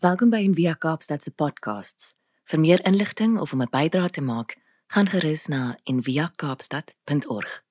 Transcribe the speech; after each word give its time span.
Welkom 0.00 0.30
by 0.32 0.38
Envia 0.40 0.72
Kaapstad 0.80 1.20
se 1.20 1.28
podcasts. 1.36 2.14
Vir 2.48 2.60
meer 2.60 2.80
inligting 2.88 3.34
of 3.36 3.52
om 3.52 3.60
'n 3.60 3.68
bydrae 3.68 4.10
te 4.10 4.22
maak, 4.22 4.56
gaan 4.86 5.08
gerus 5.08 5.46
na 5.46 5.76
enviakaapstad.org. 5.84 7.62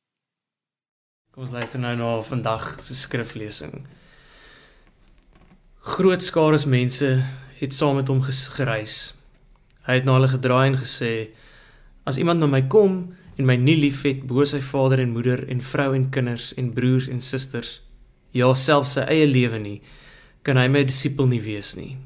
Kom 1.32 1.44
ons 1.44 1.52
luister 1.52 1.80
nou 1.80 1.96
na 1.96 2.22
vandag 2.22 2.78
se 2.84 2.96
skriflesing. 2.96 3.88
Groot 5.80 6.24
skare 6.24 6.68
mense 6.68 7.26
het 7.60 7.74
saam 7.74 7.96
met 7.96 8.08
hom 8.08 8.22
gereis. 8.22 9.14
Hy 9.82 9.94
het 9.94 10.04
na 10.04 10.14
hulle 10.14 10.28
gedraai 10.28 10.68
en 10.68 10.78
gesê: 10.78 11.30
"As 12.04 12.18
iemand 12.18 12.40
na 12.40 12.46
my 12.46 12.62
kom 12.62 13.16
en 13.38 13.46
my 13.46 13.56
nie 13.56 13.78
liefhet 13.78 14.28
bo 14.28 14.46
sy 14.46 14.60
vader 14.60 15.00
en 15.00 15.10
moeder 15.10 15.50
en 15.50 15.62
vrou 15.62 15.96
en 15.96 16.10
kinders 16.10 16.54
en 16.54 16.74
broers 16.74 17.08
en 17.08 17.22
susters, 17.22 17.82
ja 18.32 18.54
selfs 18.54 18.92
sy 18.92 19.02
eie 19.02 19.28
lewe 19.28 19.60
nie, 19.60 19.82
kan 20.44 20.58
hy 20.58 20.68
my 20.68 20.84
disipel 20.84 21.28
nie 21.28 21.42
wees 21.42 21.76
nie." 21.76 21.98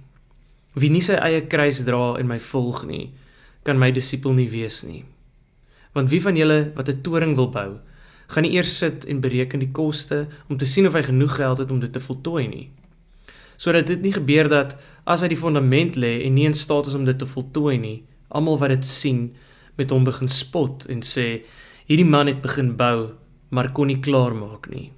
Wie 0.73 0.89
nie 0.89 1.01
sy 1.05 1.13
eie 1.21 1.43
kruis 1.45 1.83
dra 1.85 2.15
en 2.17 2.27
my 2.27 2.39
volg 2.41 2.85
nie, 2.89 3.11
kan 3.63 3.77
my 3.77 3.91
disipel 3.93 4.33
nie 4.33 4.49
wees 4.49 4.81
nie. 4.83 5.03
Want 5.93 6.09
wie 6.09 6.21
van 6.21 6.35
julle 6.35 6.73
wat 6.75 6.89
'n 6.89 7.01
toring 7.01 7.35
wil 7.35 7.49
bou, 7.49 7.79
gaan 8.27 8.43
nie 8.43 8.55
eers 8.57 8.77
sit 8.77 9.05
en 9.05 9.21
bereken 9.21 9.59
die 9.59 9.71
koste 9.71 10.27
om 10.49 10.57
te 10.57 10.65
sien 10.65 10.87
of 10.87 10.93
hy 10.93 11.03
genoeg 11.03 11.35
geld 11.35 11.57
het 11.57 11.71
om 11.71 11.79
dit 11.79 11.93
te 11.93 11.99
voltooi 11.99 12.47
nie. 12.47 12.69
Sodat 13.57 13.87
dit 13.87 14.01
nie 14.01 14.13
gebeur 14.13 14.49
dat 14.49 14.75
as 15.05 15.21
hy 15.21 15.27
die 15.27 15.37
fondament 15.37 15.95
lê 15.95 16.25
en 16.25 16.33
nie 16.33 16.45
in 16.45 16.57
staat 16.57 16.87
is 16.87 16.97
om 16.97 17.05
dit 17.05 17.19
te 17.19 17.25
voltooi 17.25 17.77
nie, 17.77 18.03
almal 18.29 18.57
wat 18.57 18.69
dit 18.69 18.85
sien 18.85 19.35
met 19.77 19.89
hom 19.89 20.03
begin 20.03 20.27
spot 20.27 20.87
en 20.89 21.01
sê 21.01 21.43
hierdie 21.85 22.09
man 22.09 22.27
het 22.27 22.41
begin 22.41 22.75
bou, 22.75 23.13
maar 23.49 23.71
kon 23.71 23.87
nie 23.87 24.01
klaar 24.01 24.33
maak 24.33 24.69
nie. 24.69 24.91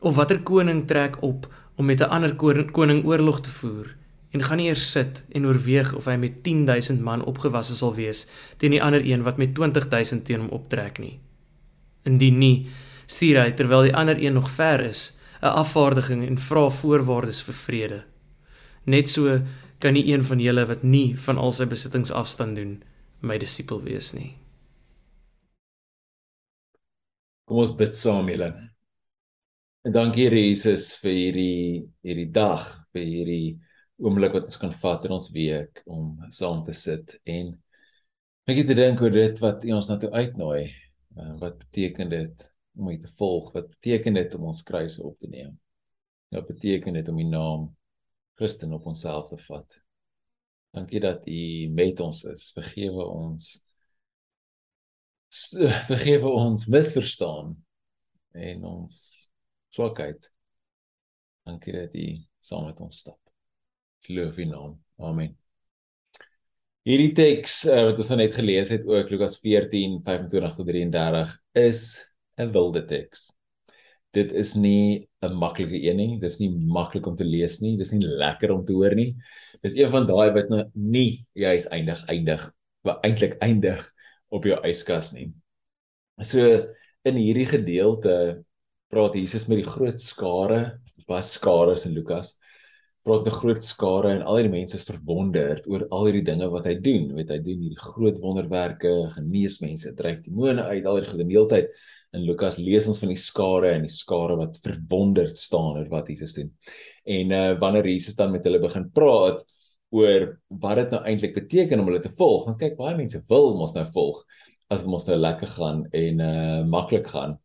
Of 0.00 0.14
watter 0.14 0.38
koning 0.42 0.86
trek 0.86 1.22
op 1.22 1.46
om 1.76 1.86
met 1.86 2.00
'n 2.00 2.10
ander 2.10 2.34
koning 2.72 3.04
oorlog 3.04 3.40
te 3.40 3.50
voer? 3.50 4.01
En 4.32 4.42
gaan 4.42 4.60
nie 4.60 4.68
eers 4.70 4.84
sit 4.90 5.22
en 5.36 5.46
oorweeg 5.46 5.92
of 5.96 6.08
hy 6.08 6.16
met 6.20 6.42
10000 6.44 7.02
man 7.04 7.24
opgewasse 7.28 7.76
sal 7.76 7.94
wees 7.96 8.24
teen 8.56 8.72
die 8.76 8.82
ander 8.82 9.04
een 9.04 9.24
wat 9.26 9.40
met 9.40 9.54
20000 9.54 10.24
teen 10.24 10.40
hom 10.44 10.54
optrek 10.56 10.98
nie. 11.02 11.18
Indien 12.08 12.38
nie, 12.40 12.56
stuur 13.06 13.42
hy 13.42 13.50
terwyl 13.56 13.86
die 13.88 13.96
ander 13.96 14.18
een 14.18 14.34
nog 14.38 14.50
ver 14.50 14.80
is, 14.88 15.12
'n 15.42 15.54
afvaardiging 15.62 16.26
en 16.26 16.38
vra 16.38 16.68
voorwaardes 16.70 17.42
vir 17.42 17.54
vrede. 17.54 18.00
Net 18.84 19.08
so 19.08 19.40
kan 19.78 19.92
nie 19.92 20.06
een 20.12 20.24
van 20.24 20.38
julle 20.40 20.66
wat 20.66 20.82
nie 20.82 21.16
van 21.18 21.38
al 21.38 21.52
sy 21.52 21.66
besittings 21.66 22.10
afstand 22.10 22.56
doen, 22.56 22.82
my 23.20 23.38
disipel 23.38 23.82
wees 23.82 24.12
nie. 24.12 24.34
Kom 27.44 27.58
ons 27.58 27.74
bid 27.76 27.96
saam 27.96 28.28
julle. 28.28 28.52
En 29.84 29.92
dankie 29.92 30.28
Jesus 30.30 30.92
vir 31.02 31.10
hierdie 31.10 31.90
hierdie 32.06 32.30
dag, 32.30 32.86
vir 32.94 33.02
hierdie 33.02 33.58
oomblik 34.02 34.34
wat 34.34 34.48
ons 34.50 34.58
kan 34.58 34.72
vat 34.82 35.04
in 35.06 35.14
ons 35.14 35.28
week 35.34 35.82
om 35.86 36.16
saam 36.34 36.62
te 36.66 36.74
sit 36.74 37.14
en 37.22 37.52
net 38.50 38.64
te 38.66 38.74
dink 38.74 39.02
oor 39.02 39.14
dit 39.14 39.38
wat 39.42 39.62
U 39.62 39.76
ons 39.76 39.90
na 39.90 39.98
toe 40.02 40.10
uitnooi. 40.10 40.64
Uh, 41.14 41.34
wat 41.42 41.60
beteken 41.60 42.10
dit 42.10 42.46
om 42.78 42.90
U 42.90 42.96
te 42.98 43.10
volg? 43.20 43.52
Wat 43.54 43.68
beteken 43.70 44.18
dit 44.18 44.34
om 44.38 44.48
ons 44.50 44.64
kruise 44.66 44.98
op 45.02 45.18
te 45.22 45.30
neem? 45.30 45.54
Wat 46.34 46.48
beteken 46.48 46.98
dit 46.98 47.08
om 47.12 47.20
U 47.20 47.28
naam 47.30 47.68
Christen 48.40 48.74
op 48.74 48.88
onsself 48.90 49.30
te 49.30 49.38
vat? 49.46 49.78
Dankie 50.74 51.02
dat 51.04 51.28
U 51.28 51.68
met 51.70 52.00
ons 52.00 52.24
is. 52.32 52.50
Vergewe 52.56 53.06
ons 53.06 53.52
vergewe 55.92 56.28
ons 56.28 56.66
misverstaan 56.68 57.54
en 58.36 58.64
ons 58.68 58.94
swakheid. 59.72 60.32
Dankie 61.46 61.78
dat 61.78 61.94
U 61.94 62.06
saam 62.42 62.66
met 62.66 62.80
ons 62.82 63.04
stap 63.04 63.21
loof 64.08 64.38
U 64.38 64.44
naam. 64.44 64.74
Amen. 64.98 65.36
Hierdie 66.82 67.12
teks 67.14 67.60
uh, 67.70 67.84
wat 67.86 68.00
ons 68.02 68.08
nou 68.10 68.18
net 68.18 68.34
gelees 68.34 68.72
het 68.74 68.86
ook 68.88 69.10
Lukas 69.12 69.36
14:25 69.38 70.56
tot 70.56 70.66
33 70.66 71.36
is 71.62 71.82
'n 72.38 72.50
wilde 72.50 72.82
teks. 72.90 73.30
Dit 74.10 74.32
is 74.32 74.54
nie 74.54 75.08
'n 75.22 75.34
maklike 75.38 75.78
een 75.78 75.96
nie. 75.96 76.18
Dis 76.18 76.40
nie 76.40 76.50
maklik 76.50 77.06
om 77.06 77.16
te 77.16 77.24
lees 77.24 77.60
nie. 77.60 77.76
Dis 77.76 77.92
nie 77.92 78.02
lekker 78.02 78.50
om 78.50 78.64
te 78.64 78.72
hoor 78.72 78.94
nie. 78.94 79.14
Dis 79.62 79.76
een 79.76 79.90
van 79.90 80.06
daai 80.06 80.32
wat 80.34 80.48
nou 80.50 80.64
nie 80.74 81.24
juis 81.34 81.68
eindig 81.70 82.02
eindig 82.08 82.50
wat 82.82 83.04
eintlik 83.06 83.38
eindig 83.40 83.92
op 84.30 84.44
jou 84.44 84.58
yskas 84.66 85.12
nie. 85.14 85.32
So 86.22 86.66
in 87.04 87.16
hierdie 87.16 87.46
gedeelte 87.46 88.44
praat 88.90 89.14
Jesus 89.14 89.46
met 89.48 89.62
die 89.62 89.70
groot 89.70 90.00
skare, 90.00 90.80
was 91.06 91.32
skare 91.32 91.78
in 91.86 91.94
Lukas 91.94 92.36
praat 93.02 93.26
'n 93.26 93.38
groot 93.40 93.62
skare 93.62 94.10
en 94.14 94.22
al 94.22 94.42
die 94.42 94.52
mense 94.52 94.76
is 94.76 94.86
verwonderd 94.86 95.66
oor 95.66 95.86
al 95.90 96.06
hierdie 96.06 96.24
dinge 96.24 96.48
wat 96.50 96.66
hy 96.66 96.74
doen. 96.74 97.14
Weet 97.16 97.30
hy 97.30 97.38
doen 97.38 97.64
hierdie 97.64 97.82
groot 97.82 98.18
wonderwerke, 98.22 98.92
genees 99.16 99.60
mense, 99.60 99.94
dryf 99.94 100.22
demone 100.22 100.62
uit, 100.62 100.86
al 100.86 101.00
hierdie 101.00 101.16
gedeeltyd 101.18 101.72
in 102.12 102.26
Lukas 102.28 102.58
lees 102.60 102.86
ons 102.90 103.00
van 103.00 103.12
die 103.12 103.20
skare 103.20 103.72
en 103.72 103.86
die 103.86 103.92
skare 103.92 104.36
wat 104.36 104.58
verwonderd 104.64 105.38
staan 105.40 105.78
oor 105.78 105.88
wat 105.92 106.10
Jesus 106.12 106.36
doen. 106.36 106.50
En 107.08 107.32
uh 107.32 107.58
wanneer 107.60 107.88
Jesus 107.88 108.16
dan 108.18 108.32
met 108.32 108.44
hulle 108.44 108.60
begin 108.60 108.90
praat 108.92 109.40
oor 109.92 110.28
wat 110.62 110.80
dit 110.80 110.92
nou 110.94 111.02
eintlik 111.08 111.34
beteken 111.36 111.80
om 111.80 111.88
hulle 111.88 112.02
te 112.04 112.12
volg, 112.18 112.46
want 112.48 112.60
kyk 112.60 112.76
baie 112.78 112.96
mense 112.96 113.20
wil 113.28 113.54
mos 113.58 113.74
nou 113.76 113.84
volg 113.96 114.22
as 114.72 114.84
dit 114.84 114.92
mos 114.92 115.08
nou 115.08 115.18
lekker 115.20 115.50
gaan 115.56 115.86
en 116.04 116.20
uh 116.28 116.60
maklik 116.68 117.08
gaan. 117.12 117.38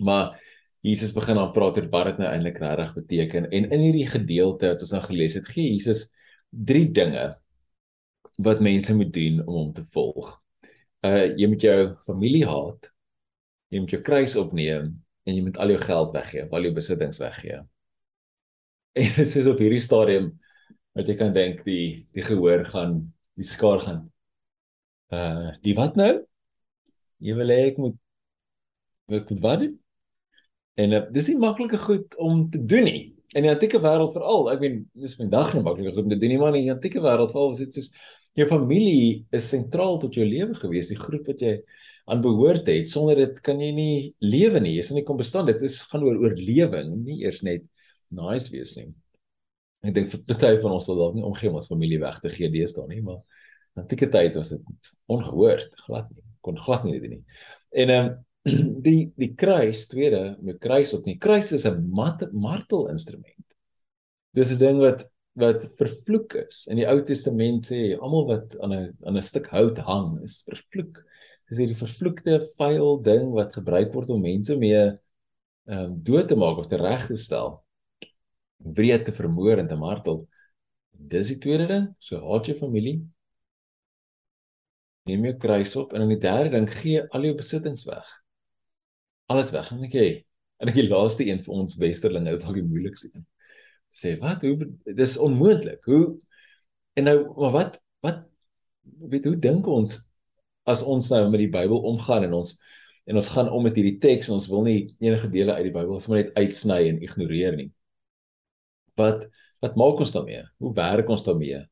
Maar 0.00 0.36
Jesus 0.80 1.12
begin 1.12 1.36
dan 1.36 1.52
praat 1.52 1.76
oor 1.76 1.88
wat 1.92 2.06
dit 2.08 2.22
nou 2.22 2.28
eintlik 2.30 2.60
regtig 2.62 2.94
beteken 2.96 3.48
en 3.50 3.68
in 3.68 3.82
hierdie 3.84 4.08
gedeelte 4.08 4.72
wat 4.72 4.84
ons 4.86 4.94
nou 4.96 5.02
gelees 5.04 5.36
het, 5.36 5.48
gee 5.52 5.74
Jesus 5.74 6.06
drie 6.50 6.86
dinge 6.88 7.26
wat 8.40 8.62
mense 8.64 8.94
moet 8.96 9.12
doen 9.12 9.42
om 9.44 9.56
hom 9.58 9.72
te 9.76 9.84
volg. 9.92 10.32
Uh 11.04 11.28
jy 11.36 11.48
moet 11.52 11.64
jou 11.64 11.78
familie 12.06 12.46
haat. 12.48 12.88
Jy 13.70 13.82
moet 13.84 13.92
jou 13.94 14.00
kruis 14.04 14.36
opneem 14.40 14.88
en 15.28 15.36
jy 15.36 15.42
moet 15.44 15.60
al 15.60 15.74
jou 15.74 15.82
geld 15.82 16.14
weggee, 16.16 16.46
al 16.48 16.66
jou 16.66 16.72
besittings 16.76 17.20
weggee. 17.20 17.60
En 18.96 19.12
dit 19.20 19.36
is 19.42 19.50
op 19.52 19.60
hierdie 19.60 19.84
stadium 19.84 20.32
wat 20.96 21.08
jy 21.08 21.16
kan 21.20 21.36
dink 21.36 21.60
die 21.68 22.06
die 22.16 22.24
gehoor 22.24 22.64
gaan 22.72 23.02
die 23.38 23.46
skaar 23.46 23.84
gaan. 23.84 24.02
Uh 25.12 25.52
die 25.64 25.76
wat 25.76 26.00
nou? 26.00 26.12
Jy 27.20 27.36
wil 27.36 27.52
hê 27.52 27.60
ek 27.68 27.78
moet 27.84 28.00
ek 29.12 29.28
moet 29.28 29.44
wat 29.44 29.64
doen? 29.66 29.76
En 30.80 30.96
uh, 30.96 31.02
dis 31.14 31.30
nie 31.32 31.38
maklike 31.40 31.80
goed 31.82 32.16
om 32.22 32.46
te 32.52 32.60
doen 32.72 32.86
nie. 32.88 33.02
In 33.38 33.46
die 33.46 33.52
antieke 33.52 33.78
wêreld 33.82 34.14
veral, 34.14 34.48
ek 34.52 34.62
meen, 34.62 34.80
dis 34.98 35.16
vandag 35.18 35.52
nie 35.54 35.62
maklike 35.66 35.92
goed 35.92 36.06
om 36.06 36.14
te 36.14 36.18
doen 36.18 36.32
nie, 36.34 36.40
maar 36.40 36.54
in 36.54 36.64
die 36.64 36.72
antieke 36.72 37.02
wêreld 37.04 37.30
veral 37.34 37.52
was 37.52 37.62
dit 37.62 37.76
soos 37.78 37.92
jou 38.38 38.46
familie 38.50 39.26
is 39.34 39.48
sentraal 39.50 39.98
tot 40.02 40.14
jou 40.16 40.24
lewe 40.26 40.54
gewees, 40.58 40.90
die 40.92 40.98
groep 40.98 41.28
wat 41.30 41.42
jy 41.42 41.56
aan 42.10 42.22
behoort 42.24 42.68
het. 42.70 42.88
Sonder 42.90 43.18
dit 43.18 43.42
kan 43.46 43.60
jy 43.62 43.70
nie 43.74 43.94
lewe 44.22 44.62
nie. 44.62 44.76
Jy 44.78 44.86
sal 44.86 44.98
nie 44.98 45.06
kon 45.06 45.18
bestaan. 45.20 45.48
Dit 45.50 45.62
is 45.66 45.80
gaan 45.90 46.06
oor 46.06 46.18
oorlewing, 46.24 46.94
nie 47.04 47.20
eers 47.24 47.42
net 47.46 47.66
nice 48.14 48.50
wees 48.52 48.74
nie. 48.78 48.88
Ek 49.86 49.94
dink 49.96 50.10
vir 50.12 50.24
baie 50.28 50.58
van 50.60 50.74
ons 50.76 50.88
sal 50.88 50.98
dalk 50.98 51.14
nie 51.16 51.26
omgee 51.26 51.50
om 51.50 51.60
ons 51.60 51.70
familie 51.70 52.00
weg 52.02 52.18
te 52.20 52.32
gee 52.32 52.50
deesdae 52.52 52.88
nie, 52.90 53.00
maar 53.04 53.22
in 53.76 53.84
antieke 53.84 54.10
tyd 54.12 54.34
was 54.36 54.52
dit 54.52 54.90
ongehoord, 55.10 55.70
glad 55.86 56.10
nie. 56.12 56.26
Kon 56.44 56.58
glad 56.60 56.84
nie 56.86 56.98
dit 56.98 57.14
nie. 57.14 57.22
En 57.84 57.94
ehm 57.94 58.10
um, 58.10 58.18
die 58.86 59.10
die 59.20 59.34
kruis 59.36 59.86
tweede 59.90 60.36
met 60.40 60.60
kruis 60.64 60.94
op 60.96 61.04
die 61.04 61.18
kruis 61.20 61.52
is 61.52 61.66
'n 61.68 61.90
martel 62.32 62.88
instrument. 62.88 63.56
Dis 64.32 64.52
'n 64.52 64.58
ding 64.58 64.78
wat 64.80 65.04
wat 65.32 65.66
vervloek 65.76 66.34
is. 66.34 66.66
In 66.66 66.76
die 66.76 66.86
Ou 66.88 67.02
Testament 67.04 67.64
sê 67.64 67.96
almal 67.98 68.26
wat 68.26 68.56
aan 68.60 68.72
'n 68.72 68.96
aan 69.04 69.16
'n 69.16 69.22
stuk 69.22 69.46
hout 69.52 69.78
hang 69.78 70.22
is 70.24 70.42
vervloek. 70.48 71.04
Dis 71.48 71.58
hierdie 71.58 71.76
vervloekte 71.76 72.40
vuil 72.56 73.02
ding 73.02 73.32
wat 73.32 73.54
gebruik 73.54 73.92
word 73.92 74.10
om 74.10 74.22
mense 74.22 74.56
mee 74.56 74.82
ehm 75.68 75.84
um, 75.84 76.02
dood 76.02 76.28
te 76.28 76.36
maak 76.36 76.58
of 76.58 76.66
te 76.66 76.76
reg 76.76 77.06
te 77.06 77.16
stel. 77.16 77.64
Wreed 78.58 79.04
te 79.04 79.12
vermoor 79.12 79.58
en 79.58 79.68
te 79.68 79.76
martel. 79.76 80.28
Dis 80.90 81.28
die 81.28 81.38
tweede 81.38 81.66
ding. 81.66 81.94
So 81.98 82.20
haat 82.20 82.46
jou 82.46 82.56
familie. 82.56 83.04
Neem 85.04 85.24
jou 85.24 85.36
kruis 85.36 85.76
op 85.76 85.92
en 85.92 86.02
in 86.02 86.08
die 86.08 86.22
derde 86.22 86.50
ding 86.50 86.68
gee 86.70 87.04
al 87.10 87.24
jou 87.24 87.34
besittings 87.34 87.84
weg 87.84 88.19
alles 89.30 89.52
weg. 89.54 89.70
En 89.74 89.84
ek 89.86 89.94
jy 89.96 90.08
en 90.60 90.70
ek 90.70 90.76
die 90.76 90.88
laaste 90.90 91.26
een 91.26 91.40
vir 91.44 91.54
ons 91.62 91.76
westerlinge 91.80 92.34
is 92.36 92.44
al 92.44 92.56
die 92.58 92.66
moeilikste 92.66 93.10
een. 93.12 93.24
Sê 93.94 94.16
wat? 94.20 94.44
Hoe 94.46 94.68
dis 94.96 95.16
onmoontlik. 95.18 95.82
Hoe 95.88 96.18
en 96.98 97.08
nou 97.08 97.16
maar 97.38 97.54
wat 97.54 97.78
wat 98.04 98.24
weet 99.12 99.28
hoe 99.28 99.38
dink 99.38 99.68
ons 99.70 99.96
as 100.68 100.82
ons 100.82 101.08
nou 101.14 101.22
met 101.30 101.44
die 101.44 101.52
Bybel 101.52 101.86
omgaan 101.92 102.26
en 102.26 102.36
ons 102.40 102.56
en 103.08 103.18
ons 103.18 103.30
gaan 103.34 103.48
om 103.50 103.64
met 103.64 103.78
hierdie 103.78 103.98
teks 104.02 104.28
en 104.28 104.36
ons 104.36 104.48
wil 104.50 104.66
nie 104.66 104.78
enige 105.02 105.30
dele 105.32 105.56
uit 105.56 105.70
die 105.70 105.74
Bybel 105.74 106.02
sommer 106.02 106.24
net 106.24 106.36
uitsny 106.36 106.80
en 106.90 107.00
ignoreer 107.06 107.56
nie? 107.58 107.70
Wat 109.00 109.26
wat 109.60 109.76
maak 109.76 110.00
ons 110.00 110.14
daarmee? 110.14 110.44
Hoe 110.62 110.74
werk 110.76 111.10
ons 111.12 111.24
daarmee 111.26 111.62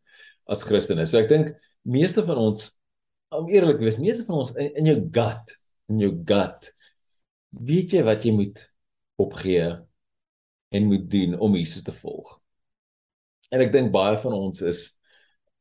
as 0.49 0.65
Christene? 0.65 1.07
So 1.09 1.21
ek 1.21 1.31
dink 1.33 1.55
meeste 1.89 2.25
van 2.27 2.41
ons 2.49 2.71
om 3.35 3.49
eerlik 3.53 3.79
te 3.81 3.87
wees 3.87 4.01
meeste 4.01 4.25
van 4.29 4.43
ons 4.43 4.55
in, 4.57 4.73
in 4.81 4.91
jou 4.93 4.99
gut 5.13 5.55
in 5.93 6.03
jou 6.03 6.13
gut 6.29 6.73
weet 7.49 7.95
jy 7.97 8.03
wat 8.07 8.25
jy 8.25 8.33
moet 8.37 8.61
opgee 9.17 9.69
en 10.69 10.87
moet 10.87 11.11
doen 11.11 11.39
om 11.39 11.57
Jesus 11.57 11.83
te 11.83 11.93
volg? 11.93 12.39
En 13.51 13.65
ek 13.65 13.73
dink 13.73 13.93
baie 13.93 14.19
van 14.21 14.37
ons 14.37 14.61
is 14.63 14.99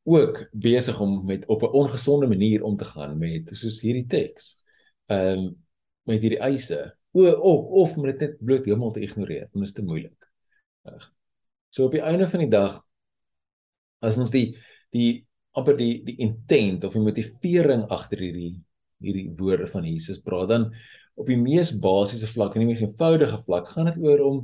ook 0.08 0.40
besig 0.52 1.00
om 1.04 1.26
met 1.26 1.46
op 1.48 1.64
'n 1.64 1.76
ongesonde 1.84 2.28
manier 2.28 2.64
om 2.64 2.78
te 2.78 2.86
gaan 2.86 3.18
met 3.18 3.50
soos 3.52 3.82
hierdie 3.82 4.08
teks. 4.08 4.64
Ehm 5.08 5.40
um, 5.40 5.66
met 6.04 6.22
hierdie 6.22 6.40
eise. 6.40 6.96
O 7.12 7.26
of 7.26 7.66
of 7.66 7.98
om 7.98 8.06
dit 8.06 8.20
net 8.20 8.38
bloot 8.40 8.66
heeltemal 8.66 8.92
te 8.92 9.02
ignoreer, 9.04 9.50
want 9.52 9.66
dit 9.66 9.68
is 9.68 9.74
te 9.74 9.84
moeilik. 9.84 10.32
So 11.70 11.86
op 11.86 11.92
die 11.92 12.02
einde 12.02 12.30
van 12.30 12.40
die 12.40 12.52
dag 12.52 12.80
as 14.00 14.18
ons 14.18 14.32
die 14.32 14.56
die 14.96 15.26
amper 15.58 15.78
die 15.78 16.04
die 16.06 16.18
intent 16.24 16.86
of 16.88 16.94
die 16.94 17.04
motivering 17.04 17.88
agter 17.94 18.22
hierdie 18.22 18.56
hierdie 19.04 19.28
woorde 19.38 19.68
van 19.70 19.86
Jesus 19.86 20.22
praat 20.26 20.50
dan 20.50 20.70
op 21.18 21.30
die 21.30 21.40
mees 21.40 21.72
basiese 21.82 22.30
vlak 22.30 22.56
en 22.56 22.64
die 22.64 22.70
mees 22.70 22.84
eenvoudige 22.84 23.40
vlak 23.46 23.70
gaan 23.74 23.90
dit 23.90 24.00
oor 24.06 24.24
om 24.26 24.44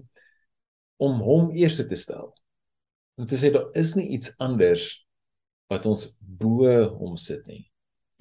om 1.03 1.19
hom 1.25 1.49
eers 1.57 1.79
te 1.81 1.97
stel. 1.99 2.29
Om 3.19 3.27
te 3.27 3.37
sê 3.37 3.49
daar 3.51 3.69
is 3.77 3.95
nie 3.97 4.07
iets 4.15 4.31
anders 4.41 4.85
wat 5.71 5.85
ons 5.89 6.07
bo 6.19 6.69
hom 6.99 7.17
sit 7.19 7.43
nie. 7.49 7.65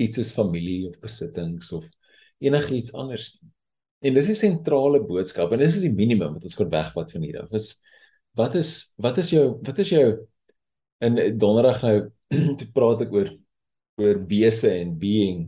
Iets 0.02 0.18
soos 0.18 0.32
familie 0.34 0.88
of 0.88 0.98
besittings 1.00 1.70
of 1.76 1.86
enigiets 2.42 2.94
anders 2.98 3.28
nie. 3.38 3.52
En 4.02 4.16
dis 4.18 4.32
die 4.32 4.38
sentrale 4.38 4.98
boodskap 5.06 5.52
en 5.52 5.62
dis 5.62 5.78
is 5.78 5.86
die 5.86 5.94
minimum 5.94 6.34
wat 6.34 6.48
ons 6.48 6.58
kan 6.58 6.72
wegvat 6.72 7.14
van 7.14 7.24
hierdie. 7.24 7.46
Is 7.54 7.76
wat 8.38 8.56
is 8.58 8.72
wat 9.00 9.20
is 9.22 9.30
jou 9.32 9.46
wat 9.62 9.78
is 9.84 9.92
jou 9.94 10.06
in 11.06 11.18
donderdag 11.38 11.82
nou 11.84 11.96
te 12.60 12.68
praat 12.74 13.06
ek 13.06 13.14
oor 13.14 13.32
oor 14.02 14.22
wese 14.28 14.72
en 14.72 14.96
being 14.98 15.46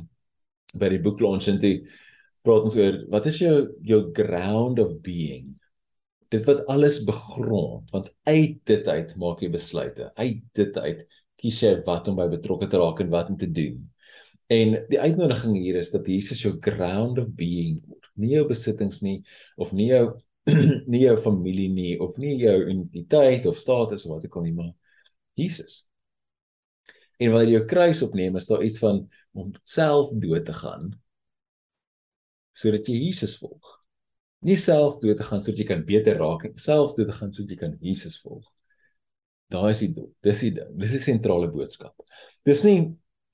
by 0.78 0.90
die 0.92 1.02
boek 1.02 1.22
launch 1.24 1.48
en 1.50 1.60
toe 1.62 1.76
praat 2.44 2.66
ons 2.68 2.76
oor 2.76 2.98
wat 3.12 3.28
is 3.30 3.40
jou 3.40 3.54
jou 3.88 4.00
ground 4.16 4.80
of 4.82 4.96
being? 5.04 5.54
Dit 6.32 6.44
wat 6.48 6.64
alles 6.72 7.00
begrond 7.06 7.90
want 7.94 8.10
uit 8.28 8.58
dit 8.68 8.88
uit 8.88 9.14
maak 9.20 9.42
jy 9.42 9.50
besluite. 9.52 10.10
Uit 10.20 10.42
dit 10.58 10.78
uit 10.78 11.04
kies 11.40 11.60
jy 11.64 11.74
wat 11.88 12.08
om 12.10 12.18
by 12.20 12.28
betrokke 12.32 12.68
te 12.70 12.80
raak 12.80 13.00
en 13.04 13.12
wat 13.12 13.32
om 13.32 13.38
te 13.40 13.48
doen. 13.50 13.80
En 14.52 14.76
die 14.90 15.00
uitnodiging 15.00 15.56
hier 15.56 15.80
is 15.80 15.92
dat 15.94 16.08
Jesus 16.08 16.42
jou 16.44 16.54
ground 16.60 17.18
of 17.22 17.30
being 17.36 17.80
word. 17.88 18.10
Nie 18.20 18.36
jou 18.36 18.44
besittings 18.48 19.00
nie 19.04 19.22
of 19.56 19.72
nie 19.72 19.88
jou 19.92 20.04
nie 20.92 21.00
jou 21.06 21.16
familie 21.24 21.70
nie 21.72 21.94
of 22.04 22.18
nie 22.20 22.34
jou 22.42 22.58
identiteit 22.66 23.46
of 23.48 23.56
status 23.56 24.04
of 24.04 24.18
wat 24.18 24.26
ek 24.28 24.36
al 24.36 24.44
nie 24.44 24.56
maar 24.56 24.74
Jesus. 25.40 25.86
En 27.16 27.32
wanneer 27.32 27.54
jy 27.54 27.56
jou 27.56 27.66
kruis 27.70 28.02
opneem, 28.04 28.36
is 28.36 28.50
daar 28.50 28.62
iets 28.66 28.82
van 28.82 29.00
om 29.32 29.54
self 29.64 30.10
dood 30.20 30.44
te 30.44 30.52
gaan 30.52 30.92
sodat 32.54 32.88
jy 32.88 32.96
Jesus 33.08 33.36
volg. 33.40 33.78
Nie 34.44 34.56
self 34.60 34.98
dood 35.02 35.18
te 35.20 35.26
gaan 35.26 35.42
sodat 35.42 35.62
jy 35.62 35.68
kan 35.68 35.84
beter 35.86 36.18
raak 36.20 36.44
nie, 36.46 36.52
self 36.60 36.94
dood 36.98 37.10
te 37.10 37.16
gaan 37.18 37.32
sodat 37.34 37.54
jy 37.54 37.60
kan 37.60 37.78
Jesus 37.84 38.18
volg. 38.22 38.44
Daai 39.52 39.70
is 39.72 39.82
die 39.84 39.92
doel. 39.94 40.10
Dis 40.24 40.42
die 40.42 40.52
ding. 40.56 40.74
Dis 40.80 40.94
die 40.96 41.02
sentrale 41.02 41.48
boodskap. 41.52 41.94
Dis 42.46 42.64
nie 42.66 42.78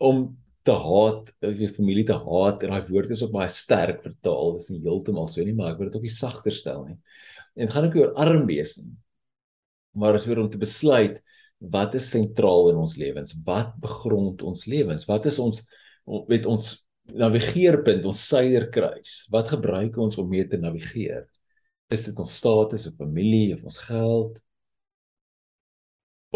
om 0.02 0.25
te 0.67 0.75
haat, 0.76 1.31
of 1.46 1.61
jy 1.62 1.69
familie 1.72 2.05
te 2.08 2.17
haat 2.20 2.64
en 2.64 2.75
daai 2.75 2.88
woord 2.90 3.12
is 3.14 3.22
ook 3.25 3.32
baie 3.34 3.50
sterk 3.55 4.02
vertaal. 4.05 4.56
Dis 4.58 4.69
nie 4.72 4.82
heeltemal 4.84 5.28
so 5.31 5.44
nie, 5.44 5.56
maar 5.56 5.72
ek 5.75 5.81
wil 5.81 5.88
dit 5.88 5.99
ook 6.00 6.08
nie 6.08 6.14
sagter 6.14 6.55
stel 6.55 6.84
nie. 6.88 6.99
En 7.56 7.67
dit 7.67 7.75
gaan 7.75 7.88
ook 7.88 7.96
oor 8.00 8.12
arm 8.26 8.44
wees 8.50 8.76
nie. 8.82 8.93
Maar 9.99 10.19
as 10.19 10.26
weer 10.28 10.43
om 10.43 10.50
te 10.50 10.61
besluit 10.61 11.19
wat 11.61 11.94
is 11.99 12.08
sentraal 12.08 12.70
in 12.70 12.78
ons 12.81 12.96
lewens? 12.96 13.34
Wat 13.44 13.75
begrond 13.82 14.43
ons 14.49 14.64
lewens? 14.70 15.05
Wat 15.08 15.26
is 15.28 15.38
ons 15.43 15.61
met 16.31 16.46
ons 16.49 16.70
navigeerpunt, 17.17 18.05
ons 18.09 18.23
suiderkruis? 18.29 19.27
Wat 19.33 19.51
gebruik 19.53 19.97
ons 20.01 20.19
om 20.21 20.29
mee 20.29 20.47
te 20.49 20.59
navigeer? 20.61 21.27
Is 21.91 22.07
dit 22.07 22.19
ons 22.23 22.37
status 22.37 22.87
of 22.87 22.99
familie 22.99 23.55
of 23.55 23.65
ons 23.67 23.79
geld? 23.89 24.37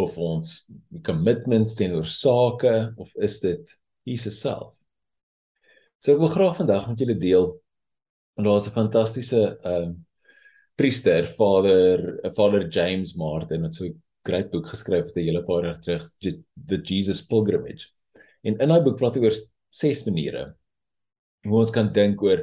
Of 0.00 0.16
ons 0.18 0.54
commitments 1.06 1.76
teenoor 1.78 2.08
sake 2.10 2.72
of 2.98 3.12
is 3.22 3.38
dit 3.44 3.76
Jesus 4.08 4.40
self? 4.42 4.72
So 6.02 6.12
ek 6.12 6.20
wil 6.20 6.32
graag 6.34 6.58
vandag 6.58 6.88
met 6.90 7.00
julle 7.00 7.16
deel 7.16 7.46
en 8.36 8.48
daar's 8.48 8.66
'n 8.68 8.74
fantastiese 8.74 9.42
ehm 9.62 9.90
uh, 9.90 9.94
priester, 10.76 11.26
Vader 11.38 12.18
Vader 12.34 12.68
James 12.68 13.14
Martin 13.14 13.62
wat 13.62 13.74
so 13.74 13.86
great 14.26 14.50
boek 14.50 14.66
geskryf 14.68 15.06
het 15.06 15.16
'n 15.16 15.26
hele 15.28 15.44
paar 15.44 15.64
jaar 15.64 15.80
terug 15.80 16.10
The 16.20 16.80
Jesus 16.82 17.22
Pilgrimage. 17.26 17.86
En 18.42 18.58
in 18.58 18.68
daai 18.68 18.82
boek 18.82 18.98
praat 18.98 19.14
hy 19.14 19.22
oor 19.22 19.36
ses 19.70 20.04
maniere 20.04 20.54
hoe 21.44 21.60
ons 21.60 21.72
kan 21.74 21.90
dink 21.92 22.22
oor 22.22 22.42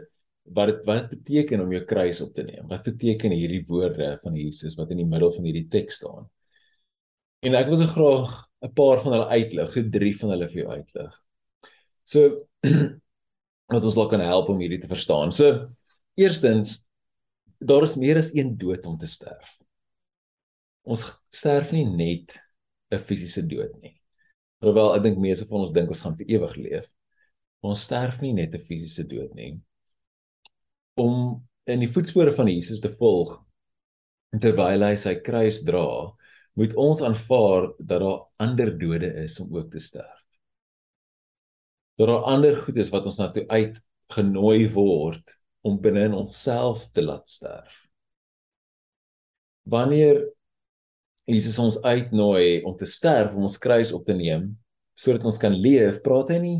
wat 0.58 0.72
dit 0.72 0.86
wat 0.88 1.10
beteken 1.12 1.64
om 1.64 1.74
jou 1.74 1.82
kruis 1.88 2.22
op 2.22 2.34
te 2.34 2.44
neem. 2.44 2.68
Wat 2.70 2.84
beteken 2.86 3.34
hierdie 3.36 3.64
woorde 3.70 4.16
van 4.24 4.38
Jesus 4.38 4.78
wat 4.80 4.92
in 4.92 5.04
die 5.04 5.10
middel 5.10 5.34
van 5.36 5.48
hierdie 5.48 5.68
teks 5.72 6.02
staan? 6.02 6.28
En 7.46 7.58
ek 7.58 7.70
wil 7.70 7.80
se 7.82 7.90
graag 7.90 8.34
'n 8.62 8.74
paar 8.78 9.02
van 9.02 9.14
hulle 9.14 9.28
uitlig, 9.28 9.72
so 9.72 9.90
drie 9.90 10.14
van 10.18 10.30
hulle 10.30 10.50
vir 10.50 10.62
jou 10.64 10.70
uitlig. 10.70 11.14
So 12.04 12.48
wat 13.74 13.84
ons 13.84 14.02
kan 14.10 14.22
help 14.22 14.50
om 14.50 14.60
hierdie 14.60 14.82
te 14.82 14.92
verstaan. 14.92 15.32
So 15.32 15.70
eerstens 16.16 16.88
daar 17.60 17.84
is 17.84 17.96
meer 17.96 18.18
as 18.18 18.34
een 18.34 18.58
dood 18.58 18.86
om 18.86 18.98
te 18.98 19.08
sterf 19.08 19.62
ons 20.84 21.06
sterf 21.34 21.72
nie 21.76 21.86
net 21.86 22.38
'n 22.92 23.00
fisiese 23.00 23.44
dood 23.48 23.74
nie. 23.82 23.94
Terwyl 24.62 24.96
ek 24.96 25.04
dink 25.04 25.18
meeste 25.18 25.46
van 25.50 25.62
ons 25.66 25.74
dink 25.74 25.90
ons 25.90 26.02
gaan 26.02 26.16
vir 26.18 26.28
ewig 26.28 26.56
leef. 26.56 26.88
Ons 27.62 27.84
sterf 27.86 28.22
nie 28.22 28.34
net 28.34 28.56
'n 28.56 28.66
fisiese 28.66 29.06
dood 29.08 29.34
nie. 29.36 29.60
Om 30.98 31.42
in 31.68 31.80
die 31.80 31.92
voetspore 31.92 32.34
van 32.34 32.48
Jesus 32.48 32.82
te 32.82 32.90
volg 32.90 33.38
terwyl 34.42 34.84
hy 34.84 34.96
sy 34.96 35.16
kruis 35.22 35.62
dra, 35.68 36.10
moet 36.56 36.74
ons 36.80 37.02
aanvaar 37.02 37.70
dat 37.80 38.02
daar 38.02 38.26
ander 38.40 38.72
dode 38.80 39.12
is 39.24 39.40
om 39.40 39.54
ook 39.56 39.72
te 39.72 39.80
sterf. 39.80 40.26
Dat 41.98 42.08
daar 42.08 42.26
ander 42.34 42.56
goed 42.56 42.78
is 42.78 42.90
wat 42.90 43.06
ons 43.06 43.20
na 43.20 43.30
toe 43.30 43.46
uitgenooi 43.48 44.68
word 44.74 45.38
om 45.62 45.80
binne 45.82 46.08
in 46.10 46.18
onsself 46.18 46.88
te 46.92 47.04
laat 47.06 47.30
sterf. 47.30 47.76
Wanneer 49.70 50.24
Jesus 51.30 51.60
ons 51.60 51.78
uitnooi 51.84 52.64
om 52.66 52.76
te 52.76 52.86
sterf 52.90 53.36
om 53.36 53.46
ons 53.46 53.60
kruis 53.62 53.94
op 53.94 54.06
te 54.06 54.18
neem 54.18 54.56
sodat 54.98 55.24
ons 55.26 55.38
kan 55.40 55.54
leef, 55.56 56.02
praat 56.04 56.30
hy 56.34 56.40
nie 56.42 56.60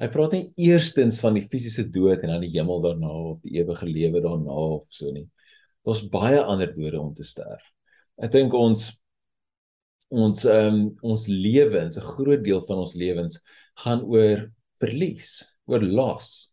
hy 0.00 0.08
praat 0.08 0.32
nie 0.32 0.68
eerstens 0.68 1.20
van 1.20 1.36
die 1.36 1.44
fisiese 1.44 1.84
dood 1.92 2.22
en 2.24 2.32
dan 2.34 2.44
die 2.44 2.54
hemel 2.54 2.80
daarna 2.84 3.10
of 3.32 3.42
die 3.44 3.58
ewige 3.60 3.88
lewe 3.88 4.22
daarna 4.24 4.56
of 4.76 4.86
so 4.88 5.10
nie. 5.12 5.26
Daar's 5.84 6.02
baie 6.12 6.40
ander 6.40 6.72
dode 6.72 7.00
om 7.00 7.12
te 7.16 7.26
sterf. 7.26 7.64
Ek 8.20 8.32
dink 8.32 8.56
ons 8.56 8.88
ons 10.10 10.44
ehm 10.48 10.74
um, 10.74 10.86
ons 11.12 11.26
lewens, 11.30 11.96
'n 11.96 12.08
groot 12.16 12.42
deel 12.44 12.62
van 12.66 12.80
ons 12.82 12.94
lewens 12.98 13.38
gaan 13.84 14.02
oor 14.02 14.48
verlies, 14.82 15.44
oor 15.70 15.84
los. 15.84 16.50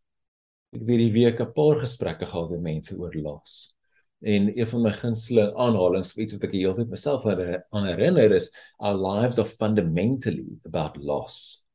Ek 0.75 0.83
het 0.83 0.91
hierdie 0.91 1.13
week 1.15 1.39
'n 1.41 1.53
paar 1.55 1.79
gesprekke 1.81 2.25
gehad 2.25 2.51
met 2.51 2.61
mense 2.61 2.97
oor 2.97 3.15
los. 3.15 3.73
En 4.21 4.49
een 4.59 4.67
van 4.67 4.81
my 4.81 4.91
gunsteling 4.91 5.53
aanhalings 5.55 6.13
vir 6.13 6.23
iets 6.23 6.33
wat 6.33 6.43
ek 6.43 6.51
die 6.51 6.61
hele 6.65 6.75
tyd 6.75 6.89
myself 6.89 7.25
aan 7.25 7.85
herinner 7.85 8.31
is 8.33 8.51
our 8.79 8.97
lives 8.97 9.39
are 9.39 9.47
fundamentally 9.47 10.45
about 10.65 10.97
loss. 10.97 11.66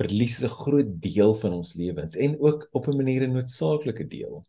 Verlies 0.00 0.38
is 0.38 0.44
'n 0.48 0.56
groot 0.62 0.90
deel 1.02 1.34
van 1.34 1.52
ons 1.52 1.74
lewens 1.74 2.16
en 2.16 2.40
ook 2.40 2.68
op 2.72 2.88
'n 2.88 2.96
manier 2.96 3.22
'n 3.26 3.32
noodsaaklike 3.32 4.06
deel. 4.06 4.46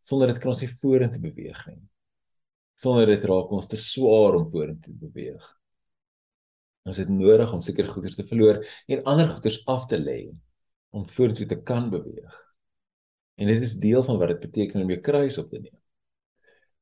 Sonder 0.00 0.26
dit 0.28 0.38
kan 0.38 0.50
ons 0.50 0.60
nie 0.60 0.76
vorentoe 0.80 1.20
beweeg 1.20 1.66
nie. 1.66 1.82
Sonder 2.74 3.06
dit 3.06 3.24
raak 3.24 3.50
ons 3.50 3.68
te 3.68 3.76
swaar 3.76 4.34
om 4.34 4.48
vorentoe 4.50 4.92
te 4.92 4.98
beweeg. 4.98 5.60
Ons 6.82 6.96
het 6.96 7.08
nodig 7.08 7.52
om 7.52 7.60
seker 7.60 7.86
goederes 7.86 8.16
te 8.16 8.26
verloor 8.26 8.66
en 8.86 9.04
ander 9.04 9.28
goederes 9.28 9.62
af 9.66 9.86
te 9.86 9.98
lê 9.98 10.34
om 10.90 11.08
vorentoe 11.08 11.46
te 11.46 11.62
kan 11.62 11.90
beweeg. 11.90 12.54
En 13.36 13.46
dit 13.46 13.62
is 13.62 13.76
deel 13.76 14.02
van 14.02 14.18
wat 14.18 14.28
dit 14.28 14.40
beteken 14.40 14.82
om 14.82 14.88
jou 14.88 15.00
kruis 15.00 15.38
op 15.38 15.48
te 15.48 15.60
neem. 15.60 15.78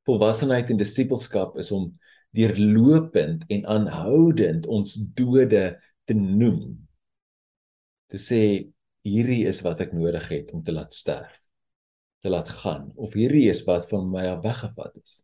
Volwassenheid 0.05 0.71
en 0.71 0.77
disippelskap 0.77 1.59
is 1.59 1.71
om 1.71 1.99
deurlopend 2.31 3.45
en 3.49 3.67
aanhoudend 3.67 4.67
ons 4.67 4.95
dode 5.15 5.81
te 6.05 6.15
noem. 6.15 6.88
Te 8.09 8.21
sê 8.21 8.41
hierdie 9.09 9.45
is 9.49 9.63
wat 9.67 9.83
ek 9.85 9.95
nodig 9.97 10.29
het 10.33 10.53
om 10.57 10.63
te 10.65 10.75
laat 10.75 10.95
sterf, 10.97 11.41
te 12.25 12.33
laat 12.33 12.49
gaan 12.63 12.91
of 12.97 13.17
hierdie 13.17 13.49
is 13.53 13.65
wat 13.69 13.89
van 13.91 14.09
my 14.13 14.27
af 14.33 14.43
weggevat 14.45 14.97
is. 15.03 15.19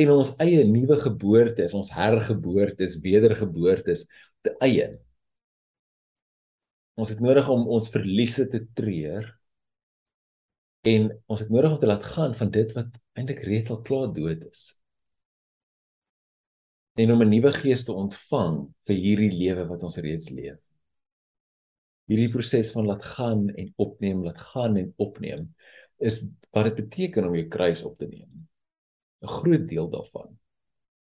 En 0.00 0.12
ons 0.14 0.34
eie 0.42 0.64
nuwe 0.68 0.98
geboorte 1.00 1.64
is 1.64 1.74
ons 1.76 1.90
hergeboorte, 1.92 2.84
is 2.84 2.98
wedergeboorte 3.04 3.96
is 3.96 4.06
te 4.44 4.54
eie. 4.64 4.92
Ons 6.96 7.12
het 7.12 7.20
nodig 7.20 7.48
om 7.52 7.66
ons 7.76 7.90
verliese 7.92 8.46
te 8.52 8.62
treur 8.78 9.36
En 10.86 11.06
ons 11.26 11.40
het 11.40 11.48
nodig 11.50 11.72
om 11.72 11.78
te 11.78 11.86
laat 11.86 12.04
gaan 12.04 12.34
van 12.34 12.50
dit 12.50 12.72
wat 12.78 12.98
eintlik 13.18 13.40
reeds 13.48 13.72
al 13.74 13.80
klaar 13.88 14.12
dood 14.14 14.44
is. 14.46 14.60
En 16.94 17.12
om 17.12 17.22
'n 17.22 17.28
nuwe 17.28 17.52
gees 17.52 17.84
te 17.84 17.92
ontvang 17.92 18.54
vir 18.86 18.96
hierdie 19.04 19.32
lewe 19.32 19.64
wat 19.72 19.82
ons 19.82 19.96
reeds 19.96 20.30
leef. 20.30 20.60
Hierdie 22.06 22.30
proses 22.30 22.72
van 22.72 22.86
laat 22.86 23.04
gaan 23.04 23.48
en 23.50 23.72
opneem, 23.82 24.24
laat 24.24 24.38
gaan 24.52 24.76
en 24.76 24.92
opneem 25.02 25.48
is 25.98 26.20
wat 26.52 26.68
dit 26.68 26.80
beteken 26.84 27.26
om 27.26 27.34
jou 27.34 27.46
kruis 27.48 27.82
op 27.82 27.96
te 27.98 28.06
neem. 28.06 28.48
'n 29.22 29.32
Groot 29.38 29.68
deel 29.68 29.88
daarvan 29.90 30.36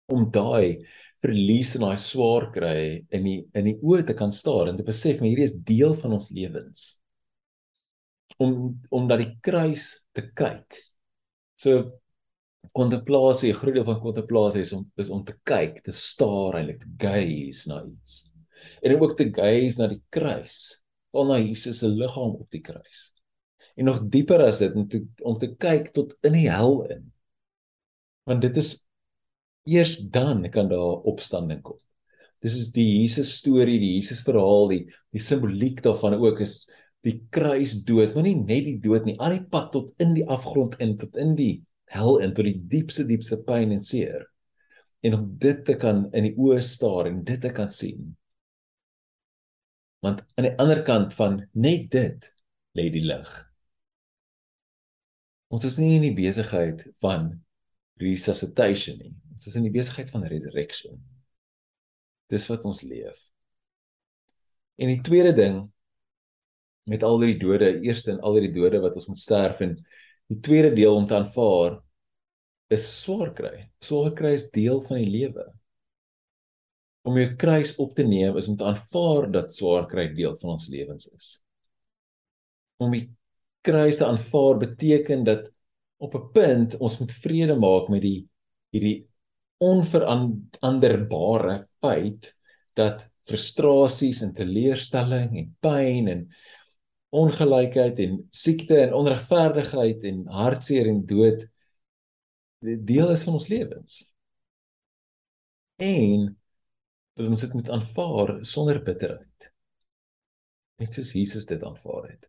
om 0.07 0.29
daai 0.31 0.85
verlies 1.23 1.75
en 1.75 1.83
daai 1.83 1.99
swaar 1.99 2.47
kry 2.55 3.05
in 3.11 3.23
die 3.23 3.39
in 3.53 3.65
die 3.65 3.77
oë 3.83 4.05
te 4.07 4.15
kan 4.15 4.31
staar 4.31 4.71
en 4.71 4.77
te 4.77 4.85
besef 4.87 5.19
maar 5.19 5.29
hierdie 5.29 5.49
is 5.49 5.57
deel 5.67 5.93
van 5.93 6.15
ons 6.17 6.29
lewens 6.31 6.85
om 8.37 8.79
om 8.93 9.07
na 9.09 9.17
die 9.19 9.33
kruis 9.43 9.97
te 10.15 10.23
kyk. 10.37 10.77
So 11.57 11.99
kontemplasie, 12.77 13.51
'n 13.51 13.59
groot 13.59 13.73
deel 13.73 13.87
van 13.87 14.01
kontemplasie 14.01 14.61
is 14.61 14.73
om 14.73 14.85
is 14.97 15.09
om 15.09 15.23
te 15.25 15.35
kyk, 15.43 15.81
te 15.83 15.91
staar 15.91 16.59
eintlik, 16.59 16.79
te 16.79 16.89
gaze 17.01 17.69
na 17.69 17.83
iets. 17.85 18.29
En 18.81 19.01
ook 19.01 19.17
te 19.17 19.29
gaze 19.33 19.81
na 19.81 19.87
die 19.87 20.03
kruis, 20.09 20.83
al 21.11 21.29
na 21.29 21.37
Jesus 21.39 21.81
se 21.83 21.89
liggaam 21.91 22.35
op 22.37 22.49
die 22.51 22.61
kruis. 22.61 23.11
En 23.77 23.85
nog 23.85 24.01
dieper 24.11 24.41
as 24.47 24.61
dit 24.63 24.75
om 24.75 24.87
te 24.89 25.03
om 25.21 25.37
te 25.37 25.51
kyk 25.55 25.91
tot 25.95 26.15
in 26.27 26.35
die 26.37 26.47
hel 26.49 26.81
in. 26.93 27.05
Want 28.27 28.41
dit 28.43 28.57
is 28.57 28.73
eers 29.67 29.97
dan 30.13 30.45
kan 30.51 30.69
daar 30.71 31.03
opstanding 31.09 31.61
kom. 31.61 31.79
Dis 32.43 32.55
is 32.57 32.71
die 32.73 32.85
Jesus 33.01 33.33
storie, 33.39 33.79
die 33.81 33.95
Jesus 33.97 34.21
verhaal, 34.25 34.69
die 34.71 34.83
die 35.15 35.23
simboliek 35.23 35.81
daarvan 35.85 36.17
ook 36.19 36.41
is 36.45 36.65
die 37.05 37.19
kruisdood, 37.33 38.15
maar 38.15 38.25
nie 38.25 38.35
net 38.39 38.65
die 38.67 38.77
dood 38.83 39.05
nie, 39.07 39.15
al 39.23 39.37
die 39.37 39.45
pad 39.51 39.71
tot 39.73 39.93
in 40.03 40.13
die 40.17 40.25
afgrond 40.33 40.75
in, 40.83 40.95
tot 40.99 41.17
in 41.21 41.35
die 41.37 41.53
hel 41.93 42.19
in, 42.23 42.33
tot 42.35 42.47
die 42.47 42.57
diepste 42.71 43.05
diepste 43.07 43.39
pyn 43.47 43.71
en 43.75 43.83
seer. 43.83 44.25
En 45.05 45.15
om 45.19 45.27
dit 45.39 45.61
te 45.65 45.77
kan 45.79 46.07
in 46.17 46.27
die 46.27 46.35
oë 46.35 46.59
staar 46.65 47.09
en 47.09 47.21
dit 47.25 47.41
te 47.41 47.53
kan 47.55 47.69
sien. 47.71 48.15
Want 50.05 50.23
aan 50.35 50.45
die 50.49 50.55
ander 50.61 50.83
kant 50.85 51.15
van 51.17 51.39
net 51.53 51.89
dit 51.93 52.27
lê 52.77 52.87
die 52.93 53.03
lig. 53.05 53.29
Ons 55.53 55.65
is 55.67 55.77
nie 55.79 55.95
in 55.95 56.05
die 56.05 56.15
besigheid 56.15 56.83
van 57.03 57.31
resuscitation 58.01 58.99
nie. 58.99 59.13
Ons 59.33 59.47
is 59.49 59.55
in 59.57 59.65
die 59.67 59.73
besigheid 59.73 60.11
van 60.13 60.27
resurrection. 60.27 60.99
Dis 62.31 62.47
wat 62.51 62.65
ons 62.67 62.83
leef. 62.83 63.17
En 64.77 64.91
die 64.91 65.01
tweede 65.01 65.33
ding 65.33 65.63
met 66.87 67.03
al 67.03 67.19
die 67.23 67.37
dode, 67.39 67.73
eerste 67.83 68.13
en 68.13 68.21
al 68.23 68.39
die 68.41 68.51
dode 68.53 68.79
wat 68.83 68.95
ons 68.99 69.09
moet 69.09 69.19
sterf 69.19 69.63
en 69.65 69.75
die 70.31 70.39
tweede 70.43 70.73
deel 70.75 70.95
om 70.95 71.07
te 71.07 71.17
aanvaar 71.17 71.79
is 72.71 72.85
swaar 73.01 73.31
kry. 73.35 73.69
Swaar 73.83 74.13
kry 74.15 74.35
is 74.37 74.49
deel 74.51 74.81
van 74.83 74.99
die 74.99 75.09
lewe. 75.11 75.47
Om 77.07 77.15
jou 77.21 77.29
kruis 77.39 77.71
op 77.79 77.93
te 77.95 78.03
neem 78.03 78.35
is 78.39 78.49
om 78.51 78.57
te 78.59 78.65
aanvaar 78.67 79.29
dat 79.31 79.53
swaar 79.55 79.85
kry 79.87 80.09
deel 80.15 80.35
van 80.41 80.57
ons 80.57 80.67
lewens 80.71 81.07
is. 81.13 81.27
Om 82.83 82.91
die 82.91 83.05
kruis 83.63 84.01
te 84.01 84.07
aanvaar 84.07 84.59
beteken 84.63 85.23
dat 85.27 85.47
op 86.03 86.15
'n 86.15 86.31
punt 86.33 86.77
ons 86.77 86.99
moet 86.99 87.13
vrede 87.23 87.55
maak 87.55 87.87
met 87.89 88.01
die 88.01 88.27
hierdie 88.75 89.07
onveranderbare 89.57 91.67
feit 91.81 92.35
dat 92.73 93.09
frustrasies 93.27 94.21
en 94.21 94.33
teleurstelling 94.33 95.37
en 95.37 95.55
pyn 95.59 96.07
en 96.07 96.27
ongelykheid 97.09 97.99
en 98.03 98.27
siekte 98.31 98.79
en 98.85 98.93
onregverdigheid 98.93 100.03
en 100.11 100.25
hartseer 100.27 100.87
en 100.91 101.05
dood 101.05 101.47
deel 102.59 103.11
is 103.13 103.23
van 103.23 103.33
ons 103.33 103.47
lewens. 103.47 104.13
En 105.77 106.37
dat 107.17 107.27
ons 107.27 107.41
dit 107.41 107.53
moet 107.57 107.69
aanvaar 107.73 108.33
sonder 108.45 108.79
bitterheid. 108.83 109.51
Net 110.77 110.93
soos 110.93 111.15
Jesus 111.17 111.47
dit 111.49 111.63
aanvaar 111.65 112.11
het. 112.11 112.27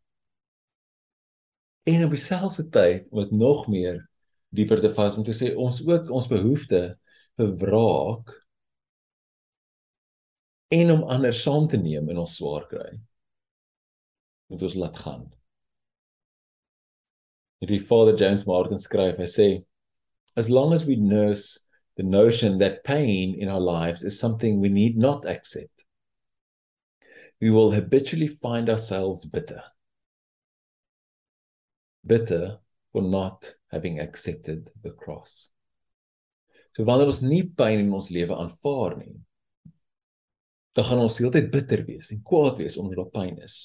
En 1.88 2.04
op 2.04 2.14
dieselfde 2.16 2.68
tyd 2.72 3.10
met 3.12 3.30
nog 3.30 3.66
meer 3.68 4.00
dieper 4.48 4.80
te 4.80 4.92
vas 4.92 5.16
om 5.20 5.24
te 5.24 5.36
sê 5.36 5.52
ons 5.56 5.82
ook 5.84 6.08
ons 6.10 6.28
behoefte 6.30 6.82
vir 7.36 7.52
wraak 7.60 8.32
en 10.72 10.92
om 10.96 11.04
ander 11.04 11.36
saam 11.36 11.68
te 11.68 11.80
neem 11.80 12.08
in 12.08 12.20
ons 12.24 12.36
swaar 12.40 12.64
kry 12.68 12.96
moet 14.48 14.64
ons 14.64 14.76
laat 14.80 14.96
gaan. 15.04 15.26
Hierdie 17.60 17.82
Father 17.84 18.16
James 18.16 18.46
Martin 18.48 18.80
skryf, 18.80 19.18
hy 19.20 19.28
sê 19.28 19.48
as 20.38 20.48
long 20.48 20.72
as 20.72 20.86
we 20.88 20.96
nurse 20.96 21.67
the 21.98 22.02
notion 22.02 22.58
that 22.58 22.84
pain 22.84 23.34
in 23.38 23.48
our 23.48 23.60
lives 23.60 24.02
is 24.02 24.18
something 24.18 24.60
we 24.60 24.70
need 24.70 24.96
not 24.96 25.26
accept 25.26 25.84
we 27.40 27.50
will 27.50 27.70
habitually 27.70 28.28
find 28.28 28.70
ourselves 28.70 29.24
bitter 29.24 29.62
bitter 32.08 32.58
for 32.92 33.02
not 33.02 33.54
having 33.70 34.00
accepted 34.00 34.70
the 34.82 34.90
cross. 34.90 35.48
So 36.74 36.84
wanneer 36.84 37.10
ons 37.10 37.22
nie 37.22 37.44
pyn 37.58 37.82
in 37.82 37.92
ons 37.94 38.10
lewe 38.14 38.36
aanvaar 38.38 38.96
nie, 39.00 39.16
dan 40.76 40.86
gaan 40.86 41.02
ons 41.02 41.18
heeltyd 41.20 41.50
bitter 41.52 41.82
wees 41.88 42.12
en 42.14 42.22
kwaad 42.24 42.62
wees 42.62 42.78
omdat 42.80 43.02
daar 43.02 43.12
pyn 43.14 43.38
is. 43.44 43.58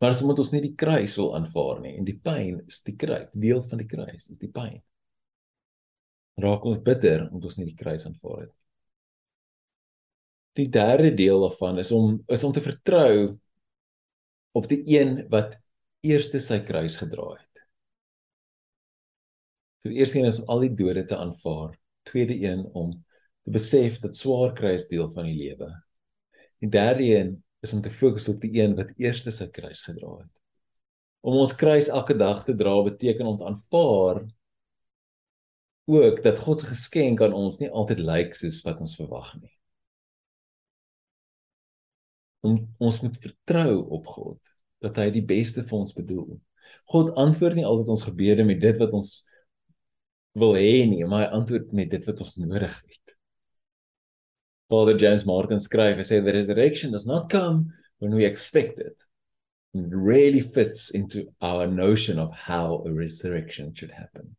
Maar 0.00 0.14
as 0.14 0.22
omdat 0.22 0.42
ons 0.44 0.52
nie 0.54 0.62
die 0.64 0.74
kruis 0.78 1.16
wil 1.18 1.34
aanvaar 1.36 1.82
nie 1.82 1.96
en 1.98 2.06
die 2.06 2.18
pyn 2.18 2.60
is 2.70 2.80
die 2.86 2.96
kruis, 2.98 3.28
deel 3.46 3.62
van 3.68 3.82
die 3.82 3.90
kruis 3.90 4.30
is 4.30 4.40
die 4.40 4.52
pyn. 4.54 4.78
Raak 6.40 6.64
ons 6.66 6.82
bitter 6.82 7.28
omdat 7.28 7.50
ons 7.50 7.58
nie 7.60 7.68
die 7.70 7.78
kruis 7.78 8.06
aanvaar 8.08 8.44
het. 8.46 8.54
Die 10.58 10.68
derde 10.70 11.10
deel 11.14 11.40
daarvan 11.42 11.78
is 11.82 11.90
om 11.94 12.20
is 12.30 12.44
om 12.46 12.52
te 12.54 12.62
vertrou 12.62 13.34
op 14.54 14.68
die 14.70 14.82
een 14.90 15.24
wat 15.30 15.56
eerste 16.06 16.40
sy 16.42 16.60
kruis 16.66 16.98
gedra 17.00 17.32
het. 17.34 17.64
So 19.82 19.90
die 19.90 19.98
eerste 19.98 20.20
een 20.20 20.30
is 20.30 20.38
om 20.42 20.52
al 20.54 20.66
die 20.66 20.74
dode 20.78 21.04
te 21.10 21.18
aanvaar. 21.18 21.74
Tweede 22.08 22.36
een 22.40 22.62
om 22.72 22.92
te 23.44 23.54
besef 23.54 23.98
dat 24.02 24.16
swaar 24.16 24.54
kry 24.56 24.74
is 24.78 24.86
deel 24.90 25.10
van 25.12 25.26
die 25.28 25.36
lewe. 25.36 25.70
Die 26.62 26.70
derde 26.70 27.04
een 27.04 27.34
is 27.64 27.72
om 27.72 27.82
te 27.82 27.90
fokus 27.90 28.28
op 28.28 28.40
die 28.40 28.52
een 28.60 28.76
wat 28.78 28.94
eerste 29.00 29.32
sy 29.34 29.48
kruis 29.52 29.82
gedra 29.84 30.18
het. 30.20 30.30
Om 31.24 31.40
ons 31.40 31.54
kruis 31.56 31.88
elke 31.88 32.16
dag 32.20 32.42
te 32.44 32.54
dra 32.56 32.74
beteken 32.86 33.26
om 33.26 33.38
te 33.40 33.48
aanvaar 33.48 34.22
ook 35.84 36.22
dat 36.22 36.38
God 36.38 36.58
se 36.58 36.66
geskenk 36.66 37.20
aan 37.22 37.32
ons 37.36 37.58
nie 37.60 37.70
altyd 37.70 38.00
lyk 38.00 38.34
soos 38.34 38.62
wat 38.64 38.80
ons 38.80 38.96
verwag 38.96 39.34
nie. 39.40 39.52
Om 42.44 42.58
ons 42.78 43.00
moet 43.00 43.20
vertrou 43.20 43.84
op 43.98 44.08
God 44.16 44.52
dat 44.84 44.98
hy 45.00 45.08
die 45.12 45.24
beste 45.24 45.64
vir 45.64 45.78
ons 45.78 45.94
bedoel. 45.96 46.34
God 46.92 47.14
antwoord 47.20 47.56
nie 47.56 47.64
altyd 47.68 47.92
ons 47.94 48.04
gebede 48.04 48.44
met 48.44 48.60
dit 48.60 48.76
wat 48.80 48.92
ons 48.96 49.14
wil 50.34 50.56
hê 50.58 50.84
nie, 50.90 51.04
maar 51.06 51.24
hy 51.24 51.38
antwoord 51.38 51.72
met 51.72 51.92
dit 51.94 52.04
wat 52.08 52.20
ons 52.20 52.36
nodig 52.42 52.74
het. 52.74 53.16
Father 54.72 54.96
James 54.98 55.24
Martin 55.28 55.60
skryf, 55.60 56.00
hy 56.00 56.06
sê 56.06 56.20
the 56.24 56.32
resurrection 56.34 56.92
does 56.92 57.06
not 57.06 57.30
come 57.30 57.72
when 58.02 58.16
we 58.16 58.24
expect 58.24 58.80
it. 58.80 59.04
It 59.74 59.90
really 59.90 60.40
fits 60.40 60.90
into 60.90 61.28
our 61.40 61.66
notion 61.66 62.18
of 62.18 62.32
how 62.32 62.82
a 62.86 62.92
resurrection 62.92 63.74
should 63.74 63.90
happen. 63.90 64.36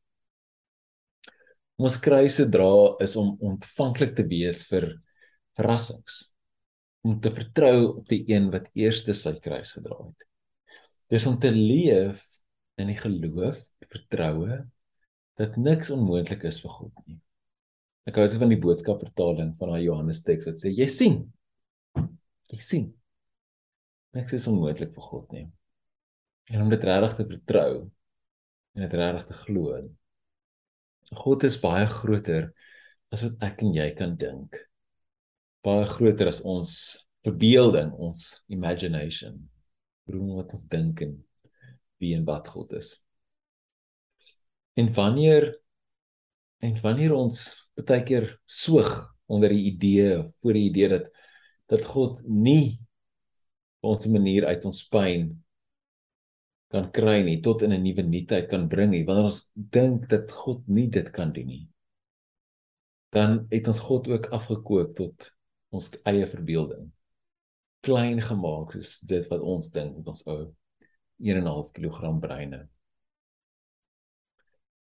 Ons 1.76 1.98
kruise 2.00 2.46
dra 2.52 2.72
is 3.04 3.18
om 3.20 3.34
ontvanklik 3.44 4.14
te 4.16 4.24
wees 4.30 4.62
vir 4.70 4.88
verrassings. 5.60 6.22
Om 7.06 7.20
te 7.22 7.32
vertrou 7.36 8.00
op 8.00 8.06
die 8.10 8.24
een 8.32 8.48
wat 8.54 8.72
eerste 8.80 9.14
sy 9.14 9.36
kruis 9.44 9.76
gedra 9.76 9.98
het. 10.00 10.26
Dis 11.12 11.28
om 11.30 11.36
te 11.40 11.52
leef 11.52 12.24
in 12.82 12.90
die 12.90 12.98
geloof, 12.98 13.60
die 13.84 13.92
vertroue 13.92 14.64
dat 15.40 15.58
niks 15.60 15.92
onmoontlik 15.92 16.46
is 16.48 16.62
vir 16.64 16.72
God 16.72 17.04
nie. 17.10 17.20
Ek 18.08 18.20
hou 18.22 18.26
se 18.30 18.40
van 18.40 18.52
die 18.54 18.62
boodskap 18.62 19.02
vertaling 19.02 19.52
van 19.60 19.74
daai 19.74 19.84
Johannes 19.84 20.24
teks 20.24 20.48
wat 20.48 20.62
sê 20.62 20.72
jy 20.72 20.88
sien. 20.92 21.20
Jy 22.54 22.60
sien. 22.64 22.88
Niks 24.16 24.38
is 24.38 24.48
onmoontlik 24.48 24.94
vir 24.96 25.08
God 25.10 25.36
nie. 25.36 25.46
En 26.54 26.64
om 26.64 26.72
dit 26.72 26.88
regtig 26.88 27.18
te 27.20 27.28
vertrou 27.34 27.72
en 28.76 28.86
dit 28.86 28.98
regtig 29.02 29.28
te 29.28 29.38
glo. 29.44 29.82
God 31.14 31.44
is 31.44 31.58
baie 31.62 31.86
groter 31.90 32.50
as 33.14 33.26
wat 33.26 33.44
ek 33.46 33.62
en 33.66 33.76
jy 33.76 33.90
kan 33.98 34.16
dink. 34.20 34.58
Baie 35.66 35.86
groter 35.90 36.30
as 36.32 36.42
ons 36.42 36.72
verbeelding, 37.26 37.92
ons 37.94 38.42
imagination. 38.54 39.38
Hoe 40.10 40.38
wat 40.38 40.54
ons 40.54 40.66
dink 40.70 41.02
en 41.06 41.16
wie 42.02 42.14
en 42.18 42.26
wat 42.28 42.50
God 42.54 42.74
is. 42.78 42.96
En 44.76 44.92
wanneer 44.94 45.54
en 46.66 46.76
wanneer 46.82 47.14
ons 47.14 47.46
baie 47.78 48.04
keer 48.08 48.30
soog 48.50 48.92
onder 49.30 49.54
die 49.54 49.68
idee 49.72 50.18
voor 50.42 50.58
die 50.58 50.68
idee 50.70 50.90
dat 50.98 51.10
dat 51.70 51.86
God 51.90 52.22
nie 52.30 52.78
ons 53.86 54.06
manier 54.06 54.46
uit 54.46 54.66
ons 54.66 54.84
pyn 54.90 55.32
kan 56.76 56.92
kry 56.96 57.22
nie 57.24 57.40
tot 57.46 57.64
in 57.64 57.74
'n 57.74 57.84
nuwe 57.84 58.04
nuutheid 58.04 58.50
kan 58.52 58.68
bring 58.68 58.92
nie 58.92 59.06
wanneer 59.08 59.32
ons 59.32 59.46
dink 59.56 60.10
dat 60.12 60.32
God 60.32 60.68
nie 60.68 60.90
dit 60.92 61.12
kan 61.16 61.32
doen 61.34 61.48
nie 61.48 61.64
dan 63.16 63.46
het 63.50 63.68
ons 63.68 63.80
God 63.80 64.08
ook 64.12 64.28
afgekook 64.36 64.96
tot 64.96 65.32
ons 65.76 65.90
eie 66.04 66.28
verbeelding. 66.28 66.90
Klein 67.86 68.22
gemaak 68.22 68.74
soos 68.76 68.98
dit 69.08 69.28
wat 69.32 69.44
ons 69.44 69.70
dink 69.72 69.96
met 69.96 70.08
ons 70.12 70.24
ou 70.28 70.40
1.5 71.24 71.70
kg 71.78 72.12
breine. 72.20 72.66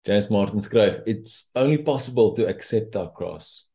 James 0.05 0.27
Martin 0.29 0.61
skryf, 0.61 1.01
"It's 1.05 1.49
only 1.55 1.81
possible 1.81 2.33
to 2.33 2.45
accept 2.47 2.95
our 2.95 3.11
cross 3.11 3.69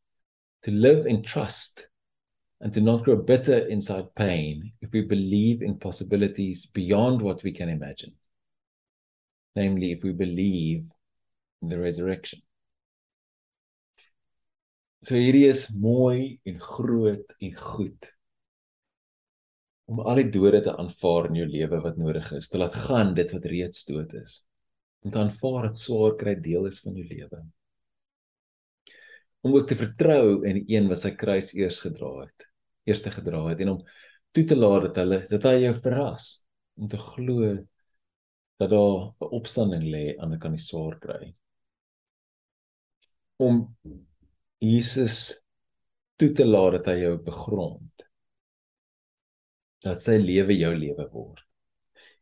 to 0.62 0.70
live 0.70 1.08
in 1.08 1.22
trust 1.22 1.89
and 2.60 2.72
to 2.74 2.80
not 2.80 3.04
grow 3.04 3.16
bitter 3.16 3.66
inside 3.68 4.14
pain 4.14 4.72
if 4.82 4.92
we 4.92 5.00
believe 5.00 5.62
in 5.62 5.78
possibilities 5.78 6.66
beyond 6.66 7.22
what 7.22 7.42
we 7.42 7.52
can 7.52 7.68
imagine. 7.68 8.12
Namely, 9.56 9.92
if 9.92 10.04
we 10.04 10.12
believe 10.12 10.84
in 11.62 11.68
the 11.68 11.78
resurrection. 11.78 12.42
So 15.02 15.16
hierdie 15.16 15.48
is 15.48 15.70
mooi 15.72 16.38
en 16.44 16.60
groot 16.60 17.24
en 17.40 17.54
goed. 17.56 18.10
Om 19.88 20.02
al 20.04 20.20
die 20.20 20.28
dode 20.30 20.60
te 20.66 20.74
aanvaar 20.76 21.30
in 21.30 21.40
jou 21.40 21.46
lewe 21.48 21.80
wat 21.82 21.96
nodig 21.98 22.28
is, 22.36 22.50
te 22.52 22.60
laat 22.60 22.76
gaan 22.84 23.14
dit 23.16 23.32
wat 23.32 23.48
reeds 23.48 23.88
dood 23.88 24.12
is. 24.20 24.42
Om 25.00 25.14
te 25.14 25.22
aanvaar 25.24 25.70
dat 25.70 25.80
swaar 25.80 26.14
kry 26.20 26.36
deel 26.36 26.68
is 26.68 26.82
van 26.84 27.00
jou 27.00 27.08
lewe. 27.08 27.40
Om 29.40 29.56
ook 29.56 29.66
te 29.66 29.80
vertrou 29.80 30.44
in 30.44 30.60
die 30.60 30.76
een 30.76 30.92
wat 30.92 31.00
sy 31.00 31.14
kruis 31.16 31.54
eers 31.56 31.80
gedra 31.80 32.12
het 32.20 32.49
eerste 32.88 33.10
gedra 33.10 33.42
het 33.48 33.60
en 33.60 33.74
om 33.74 33.82
toe 34.32 34.44
te 34.44 34.56
laat 34.56 34.88
dat 34.88 35.02
hulle 35.02 35.18
dat 35.30 35.48
hy 35.48 35.56
jou 35.64 35.74
verras 35.84 36.30
om 36.80 36.88
te 36.88 37.00
glo 37.00 37.50
dat 38.60 38.70
daar 38.70 38.98
'n 39.20 39.34
opstanding 39.40 39.84
lê 39.94 40.04
aan 40.18 40.30
die 40.30 40.38
kan 40.38 40.52
die 40.52 40.60
swaar 40.60 40.98
kry. 40.98 41.34
Om 43.36 43.76
Jesus 44.58 45.42
toe 46.16 46.32
te 46.32 46.44
laat 46.44 46.72
dat 46.72 46.86
hy 46.92 46.96
jou 47.00 47.16
begrond 47.24 48.08
dat 49.80 50.00
sy 50.00 50.18
lewe 50.20 50.56
jou 50.58 50.74
lewe 50.76 51.06
word 51.12 51.49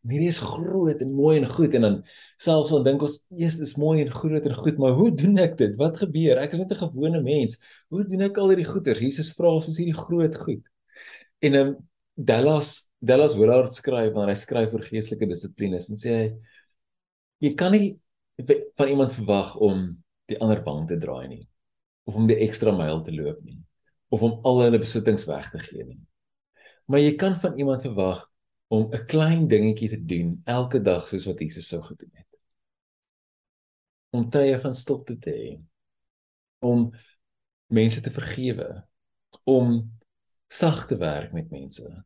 En 0.05 0.13
hierdie 0.15 0.31
is 0.31 0.39
groot 0.39 1.03
en 1.05 1.13
mooi 1.13 1.35
en 1.41 1.47
goed 1.51 1.75
en 1.75 1.87
dan 1.87 1.97
selfs 2.39 2.73
al 2.73 2.85
dink 2.87 3.03
ons 3.03 3.17
eers 3.37 3.59
dis 3.59 3.75
mooi 3.81 4.01
en 4.05 4.11
groot 4.15 4.47
en 4.47 4.55
goed, 4.55 4.79
maar 4.79 4.95
hoe 4.99 5.11
doen 5.15 5.39
ek 5.43 5.59
dit? 5.59 5.75
Wat 5.81 5.99
gebeur? 6.03 6.39
Ek 6.39 6.55
is 6.55 6.63
net 6.63 6.73
'n 6.73 6.83
gewone 6.85 7.23
mens. 7.23 7.59
Hoe 7.91 8.05
doen 8.05 8.23
ek 8.23 8.39
al 8.39 8.51
hierdie 8.55 8.69
goeders? 8.69 9.01
Jesus 9.01 9.35
vra 9.35 9.51
ons 9.59 9.67
hierdie 9.77 9.97
groot 9.97 10.35
goed. 10.37 10.65
En 11.41 11.55
ehm 11.55 11.69
um, 11.69 11.77
Dallas 12.19 12.91
Dallas 12.99 13.35
Willard 13.39 13.73
skryf 13.75 14.13
wanneer 14.15 14.35
hy 14.35 14.41
skryf 14.41 14.73
oor 14.75 14.83
geestelike 14.83 15.29
dissiplines 15.31 15.87
en 15.93 16.01
sê 16.01 16.15
hy 16.17 16.27
jy 17.47 17.53
kan 17.55 17.71
nie 17.75 17.99
van 18.79 18.91
iemand 18.91 19.15
verwag 19.15 19.55
om 19.63 19.85
die 20.31 20.39
ander 20.43 20.63
wang 20.67 20.89
te 20.91 20.99
draai 20.99 21.29
nie 21.31 21.45
of 22.11 22.17
om 22.19 22.27
die 22.27 22.39
ekstra 22.47 22.75
myl 22.75 23.05
te 23.07 23.15
loop 23.15 23.39
nie 23.47 23.61
of 24.11 24.25
om 24.27 24.41
al 24.49 24.63
hulle 24.65 24.81
besittings 24.83 25.27
weg 25.29 25.51
te 25.53 25.61
gee 25.63 25.85
nie. 25.85 26.01
Maar 26.89 27.03
jy 27.05 27.15
kan 27.21 27.37
van 27.43 27.59
iemand 27.61 27.85
verwag 27.85 28.25
om 28.69 28.89
'n 28.93 29.05
klein 29.07 29.47
dingetjie 29.49 29.89
te 29.89 30.05
doen 30.05 30.41
elke 30.45 30.81
dag 30.81 31.09
soos 31.09 31.25
wat 31.25 31.41
Jesus 31.41 31.69
sou 31.69 31.83
gedoen 31.83 32.11
het. 32.13 32.33
Om 34.11 34.31
tye 34.31 34.59
van 34.61 34.75
stilte 34.75 35.19
te 35.19 35.31
hê. 35.31 35.51
Om 36.59 36.93
mense 37.67 38.01
te 38.01 38.11
vergewe. 38.11 38.87
Om 39.45 39.99
sag 40.49 40.87
te 40.87 40.97
werk 40.97 41.33
met 41.33 41.51
mense. 41.51 42.05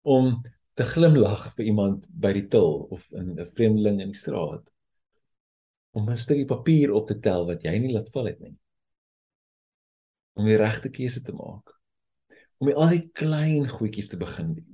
Om 0.00 0.42
te 0.74 0.84
glimlag 0.84 1.54
vir 1.54 1.64
iemand 1.64 2.08
by 2.08 2.32
die 2.32 2.48
til 2.48 2.86
of 2.90 3.08
'n 3.12 3.46
vreemdeling 3.54 4.00
in 4.00 4.12
die 4.12 4.22
straat. 4.24 4.68
Om 5.90 6.10
'n 6.10 6.16
stukkie 6.16 6.46
papier 6.46 6.92
op 6.92 7.06
te 7.06 7.18
tel 7.18 7.46
wat 7.46 7.62
jy 7.62 7.78
nie 7.78 7.92
laat 7.92 8.10
val 8.10 8.26
het 8.26 8.40
nie. 8.40 8.56
Om 10.32 10.44
die 10.44 10.56
regte 10.56 10.88
keuse 10.88 11.22
te 11.22 11.32
maak. 11.32 11.80
Om 12.58 12.68
al 12.68 12.88
die 12.88 13.10
klein 13.12 13.68
goedjies 13.68 14.08
te 14.08 14.16
begin 14.16 14.54
doen 14.54 14.71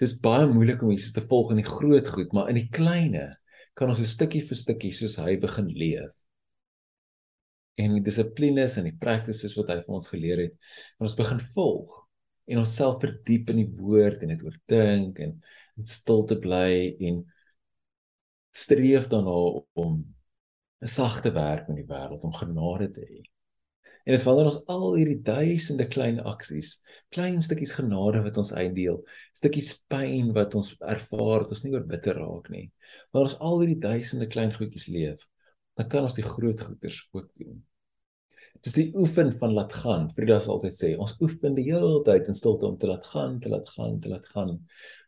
dis 0.00 0.14
baie 0.20 0.46
moeilik 0.50 0.82
om 0.82 0.90
Jesus 0.90 1.12
te 1.12 1.24
volg 1.28 1.52
in 1.52 1.60
die 1.60 1.68
groot 1.68 2.08
goed, 2.08 2.32
maar 2.32 2.48
in 2.50 2.58
die 2.60 2.68
kleine 2.72 3.36
kan 3.78 3.88
ons 3.88 4.00
'n 4.00 4.08
stukkie 4.08 4.42
vir 4.48 4.56
stukkie 4.56 4.92
soos 4.92 5.16
hy 5.16 5.36
begin 5.36 5.68
leef. 5.68 6.12
En 7.78 7.94
die 7.94 8.04
dissiplines 8.04 8.76
en 8.76 8.84
die 8.84 8.98
practices 9.00 9.56
wat 9.56 9.68
hy 9.68 9.76
vir 9.82 9.94
ons 9.94 10.08
geleer 10.08 10.38
het, 10.38 10.54
en 10.98 11.06
ons 11.08 11.16
begin 11.16 11.40
volg 11.54 12.02
en 12.46 12.58
onsself 12.58 13.00
verdiep 13.00 13.50
in 13.50 13.62
die 13.62 13.70
woord 13.78 14.22
en 14.22 14.32
dit 14.34 14.42
oordink 14.42 15.18
en 15.18 15.36
in 15.78 15.86
stilte 15.88 16.36
bly 16.42 16.96
en 17.00 17.22
streef 18.52 19.08
daarna 19.08 19.62
om 19.72 19.92
'n 20.82 20.86
sagte 20.88 21.32
werk 21.32 21.68
in 21.68 21.78
die 21.80 21.86
wêreld 21.86 22.24
om 22.24 22.32
genade 22.32 22.90
te 22.92 23.00
hê. 23.00 23.22
En 24.02 24.14
dis 24.16 24.24
wanneer 24.26 24.48
ons 24.50 24.60
al 24.72 24.86
hierdie 24.96 25.20
duisende 25.22 25.86
klein 25.90 26.18
aksies, 26.26 26.76
klein 27.14 27.38
stukkies 27.44 27.74
genade 27.78 28.22
wat 28.24 28.38
ons 28.42 28.52
uitdeel, 28.54 29.02
stukkies 29.38 29.72
pyn 29.92 30.32
wat 30.36 30.56
ons 30.58 30.72
ervaar 30.80 31.44
dat 31.44 31.52
ons 31.54 31.66
nie 31.66 31.74
oor 31.74 31.84
bitter 31.86 32.18
raak 32.18 32.48
nie. 32.50 32.64
Wanneer 33.12 33.30
ons 33.30 33.42
al 33.48 33.60
hierdie 33.62 33.82
duisende 33.84 34.28
klein 34.32 34.54
goedjies 34.56 34.88
leef, 34.90 35.28
dan 35.78 35.88
kan 35.92 36.08
ons 36.08 36.18
die 36.18 36.26
groot 36.26 36.60
goeders 36.66 36.98
ook 37.14 37.28
doen. 37.38 37.60
Dis 38.62 38.76
die 38.76 38.90
oefen 38.98 39.32
van 39.40 39.54
laat 39.56 39.74
gaan. 39.82 40.08
Frida 40.14 40.36
sal 40.42 40.56
altyd 40.56 40.74
sê, 40.76 40.90
ons 41.00 41.14
oefen 41.24 41.56
die 41.56 41.64
hele 41.70 42.02
tyd 42.06 42.28
in 42.30 42.36
stilte 42.36 42.68
om 42.68 42.76
te 42.78 42.90
laat 42.90 43.06
gaan, 43.10 43.38
te 43.42 43.50
laat 43.50 43.70
gaan, 43.74 43.96
te 44.02 44.10
laat 44.12 44.28
gaan. 44.34 44.58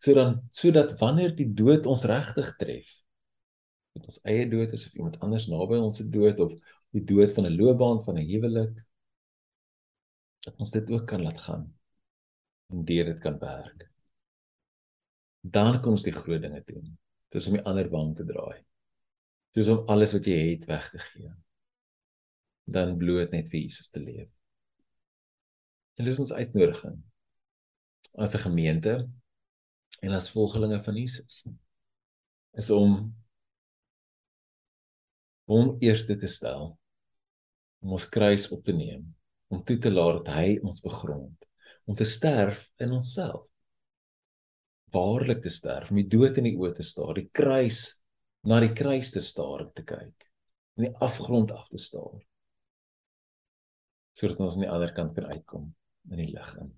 Sodat 0.02 0.40
sodat 0.54 0.94
wanneer 1.02 1.35
die 1.38 1.50
dood 1.54 1.87
ons 1.90 2.07
regtig 2.11 2.50
tref, 2.59 2.96
met 3.94 4.09
ons 4.11 4.18
eie 4.30 4.46
dood 4.50 4.72
is 4.74 4.88
of 4.88 4.96
iemand 4.98 5.20
anders 5.22 5.46
naby 5.50 5.78
ons 5.78 6.00
se 6.00 6.07
dood 6.11 6.40
of 6.42 6.54
die 6.94 7.04
dood 7.04 7.33
van 7.35 7.46
'n 7.46 7.57
loopbaan 7.59 8.02
van 8.07 8.18
'n 8.18 8.28
huwelik 8.28 8.74
dat 10.44 10.59
ons 10.59 10.70
dit 10.70 10.90
ook 10.90 11.07
kan 11.07 11.22
laat 11.22 11.40
gaan 11.40 11.64
en 12.70 12.85
deur 12.85 13.04
dit 13.04 13.20
kan 13.20 13.38
werk. 13.38 13.90
Dan 15.40 15.80
kom 15.83 15.96
ons 15.96 16.07
die 16.07 16.12
groot 16.12 16.42
dinge 16.42 16.62
doen. 16.64 16.98
Dis 17.28 17.46
om 17.46 17.57
die 17.57 17.64
ander 17.64 17.88
wang 17.90 18.14
te 18.16 18.24
draai. 18.24 18.64
Dis 19.52 19.68
om 19.68 19.88
alles 19.88 20.12
wat 20.12 20.26
jy 20.26 20.38
het 20.50 20.64
weg 20.64 20.90
te 20.90 20.98
gee. 20.98 21.33
Dan 22.64 22.96
bloot 22.96 23.30
net 23.30 23.48
vir 23.48 23.61
Jesus 23.61 23.88
te 23.88 24.00
leef. 24.00 24.30
En 25.94 26.04
dis 26.04 26.18
ons 26.18 26.33
uitnodiging 26.33 27.02
as 28.14 28.35
'n 28.35 28.44
gemeente 28.46 29.11
en 30.00 30.11
as 30.12 30.30
volgelinge 30.30 30.83
van 30.85 30.96
Jesus 30.96 31.44
is 32.52 32.70
om 32.70 33.14
hom 35.44 35.76
eerste 35.80 36.16
te 36.16 36.26
stel 36.26 36.78
om 37.85 37.92
ons 37.99 38.07
kruis 38.09 38.49
op 38.55 38.64
te 38.64 38.73
neem, 38.73 39.05
om 39.53 39.61
toe 39.62 39.77
te 39.79 39.92
laat 39.92 40.23
dat 40.23 40.31
hy 40.38 40.55
ons 40.64 40.81
begrond, 40.85 41.37
om 41.85 41.97
te 41.97 42.07
sterf 42.09 42.62
in 42.81 42.94
onsself. 42.97 43.44
Waarlik 44.94 45.42
te 45.44 45.53
sterf, 45.53 45.90
om 45.92 46.01
die 46.01 46.09
dood 46.09 46.40
in 46.40 46.49
die 46.49 46.57
oë 46.57 46.73
te 46.79 46.87
staar, 46.87 47.12
die 47.18 47.29
kruis 47.29 47.99
na 48.49 48.61
die 48.64 48.73
kruis 48.77 49.12
te 49.12 49.20
staar 49.25 49.66
te 49.77 49.85
kyk, 49.85 50.29
in 50.79 50.88
die 50.88 50.94
afgrond 51.05 51.53
af 51.53 51.68
te 51.68 51.81
staar. 51.81 52.23
Sodat 54.16 54.40
ons 54.40 54.57
aan 54.57 54.64
die 54.64 54.73
ander 54.73 54.94
kant 54.97 55.12
kan 55.16 55.29
uitkom 55.29 55.68
in 56.12 56.23
die 56.23 56.31
lig 56.33 56.51
in. 56.62 56.73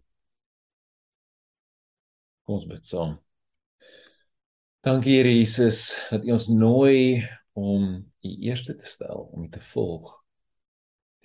Kom 2.47 2.59
ons 2.59 2.67
bid 2.71 2.87
saam. 2.89 3.17
Dankie 4.87 5.19
Here 5.19 5.31
Jesus 5.35 5.91
dat 6.11 6.27
U 6.27 6.35
ons 6.35 6.51
nooi 6.51 7.23
om 7.59 7.99
U 8.01 8.31
eerste 8.47 8.75
te 8.79 8.87
stel, 8.91 9.29
om 9.35 9.47
U 9.47 9.51
te 9.51 9.63
volg 9.75 10.15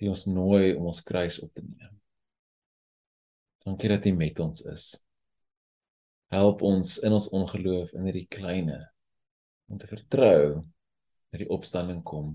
die 0.02 0.10
ons 0.10 0.26
nooi 0.26 0.74
om 0.74 0.88
ons 0.90 1.02
kruis 1.06 1.38
op 1.44 1.52
te 1.54 1.62
neem. 1.62 1.94
Dankie 3.62 3.90
dat 3.92 4.06
U 4.10 4.12
met 4.18 4.40
ons 4.42 4.64
is. 4.72 4.86
Help 6.34 6.62
ons 6.66 6.96
in 7.06 7.14
ons 7.14 7.28
ongeloof 7.30 7.92
in 7.94 8.08
hierdie 8.08 8.26
kleine 8.32 8.80
om 9.70 9.78
te 9.78 9.86
vertrou 9.86 10.62
dat 11.32 11.40
die 11.40 11.50
opstanding 11.52 12.02
kom 12.04 12.34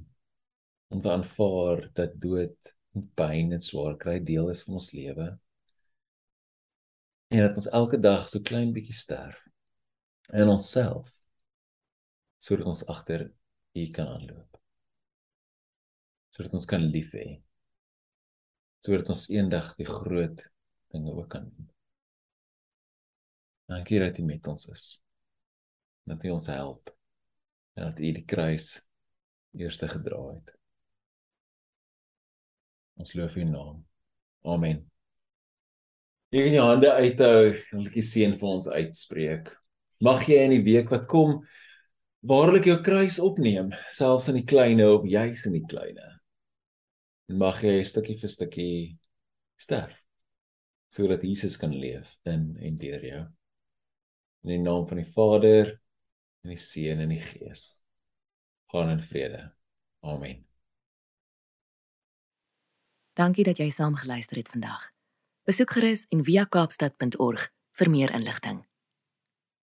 om 0.87 1.01
te 1.03 1.11
aanvaar 1.11 1.89
dat 1.97 2.15
dood 2.21 2.71
en 2.95 3.03
pyn 3.19 3.51
en 3.57 3.61
swaar 3.61 3.97
kry 3.99 4.17
deel 4.23 4.49
is 4.53 4.63
van 4.65 4.79
ons 4.79 4.91
lewe 4.95 5.27
en 7.27 7.43
dat 7.43 7.59
ons 7.59 7.69
elke 7.79 7.99
dag 8.01 8.29
so 8.29 8.41
klein 8.49 8.71
bietjie 8.75 8.95
sterf 8.95 9.41
in 10.33 10.49
onsself 10.53 11.11
sodat 12.47 12.71
ons 12.73 12.85
agter 12.93 13.27
U 13.77 13.83
kan 13.97 14.09
aanloop 14.15 14.61
sodat 16.33 16.55
ons 16.57 16.69
kan 16.69 16.87
lief 16.95 17.13
hê 17.17 17.27
sodat 18.85 19.09
ons 19.13 19.27
eendag 19.33 19.73
die 19.79 19.87
groot 19.87 20.43
dinge 20.93 21.13
ook 21.13 21.29
kan 21.29 21.47
doen. 21.49 21.69
Dankie 23.67 23.99
dat 23.99 24.17
U 24.17 24.23
met 24.23 24.47
ons 24.47 24.67
is. 24.71 24.85
Dat 26.07 26.23
U 26.23 26.29
ons 26.37 26.47
help 26.47 26.93
en 27.75 27.89
dat 27.89 27.99
U 27.99 28.11
die 28.15 28.25
kruis 28.25 28.77
eerste 29.57 29.89
gedra 29.91 30.21
het. 30.29 30.53
Ons 32.97 33.13
loof 33.13 33.35
U 33.35 33.43
naam. 33.43 33.83
Amen. 34.47 34.85
Jy 36.31 36.43
kan 36.43 36.55
jou 36.57 36.67
hande 36.67 36.91
uithou 36.91 37.41
en 37.53 37.79
'n 37.79 37.83
bietjie 37.83 38.03
seën 38.03 38.37
vir 38.39 38.49
ons 38.49 38.67
uitspreek. 38.67 39.51
Mag 39.99 40.27
jy 40.27 40.43
in 40.43 40.51
die 40.51 40.63
week 40.63 40.89
wat 40.89 41.07
kom 41.07 41.43
waarlik 42.21 42.65
jou 42.65 42.81
kruis 42.81 43.19
opneem, 43.19 43.71
selfs 43.91 44.27
in 44.27 44.35
die 44.35 44.45
kleinste 44.45 44.91
of 44.91 45.05
juis 45.07 45.45
in 45.45 45.53
die 45.53 45.65
kleinste 45.65 46.16
mag 47.35 47.59
jy 47.63 47.81
stukkie 47.83 48.17
vir 48.19 48.31
stukkie 48.31 48.75
sterf 49.59 49.95
sodat 50.87 51.25
Jesus 51.27 51.57
kan 51.59 51.73
leef 51.75 52.13
in 52.23 52.55
en 52.63 52.77
deur 52.79 53.03
jou. 53.03 53.23
In 54.47 54.53
die 54.53 54.61
naam 54.63 54.85
van 54.87 55.01
die 55.01 55.09
Vader 55.11 55.73
en 56.45 56.53
die 56.53 56.61
Seun 56.61 57.03
en 57.03 57.11
die 57.11 57.19
Gees. 57.19 57.73
Gaan 58.71 58.93
in 58.93 59.03
vrede. 59.03 59.41
Amen. 60.07 60.45
Dankie 63.19 63.43
dat 63.43 63.59
jy 63.59 63.67
saam 63.73 63.99
geluister 63.99 64.39
het 64.39 64.47
vandag. 64.53 64.87
Besoek 65.43 65.75
gerus 65.75 66.05
en 66.13 66.23
via 66.23 66.45
kaapstad.org 66.45 67.49
vir 67.79 67.89
meer 67.91 68.13
inligting. 68.15 68.63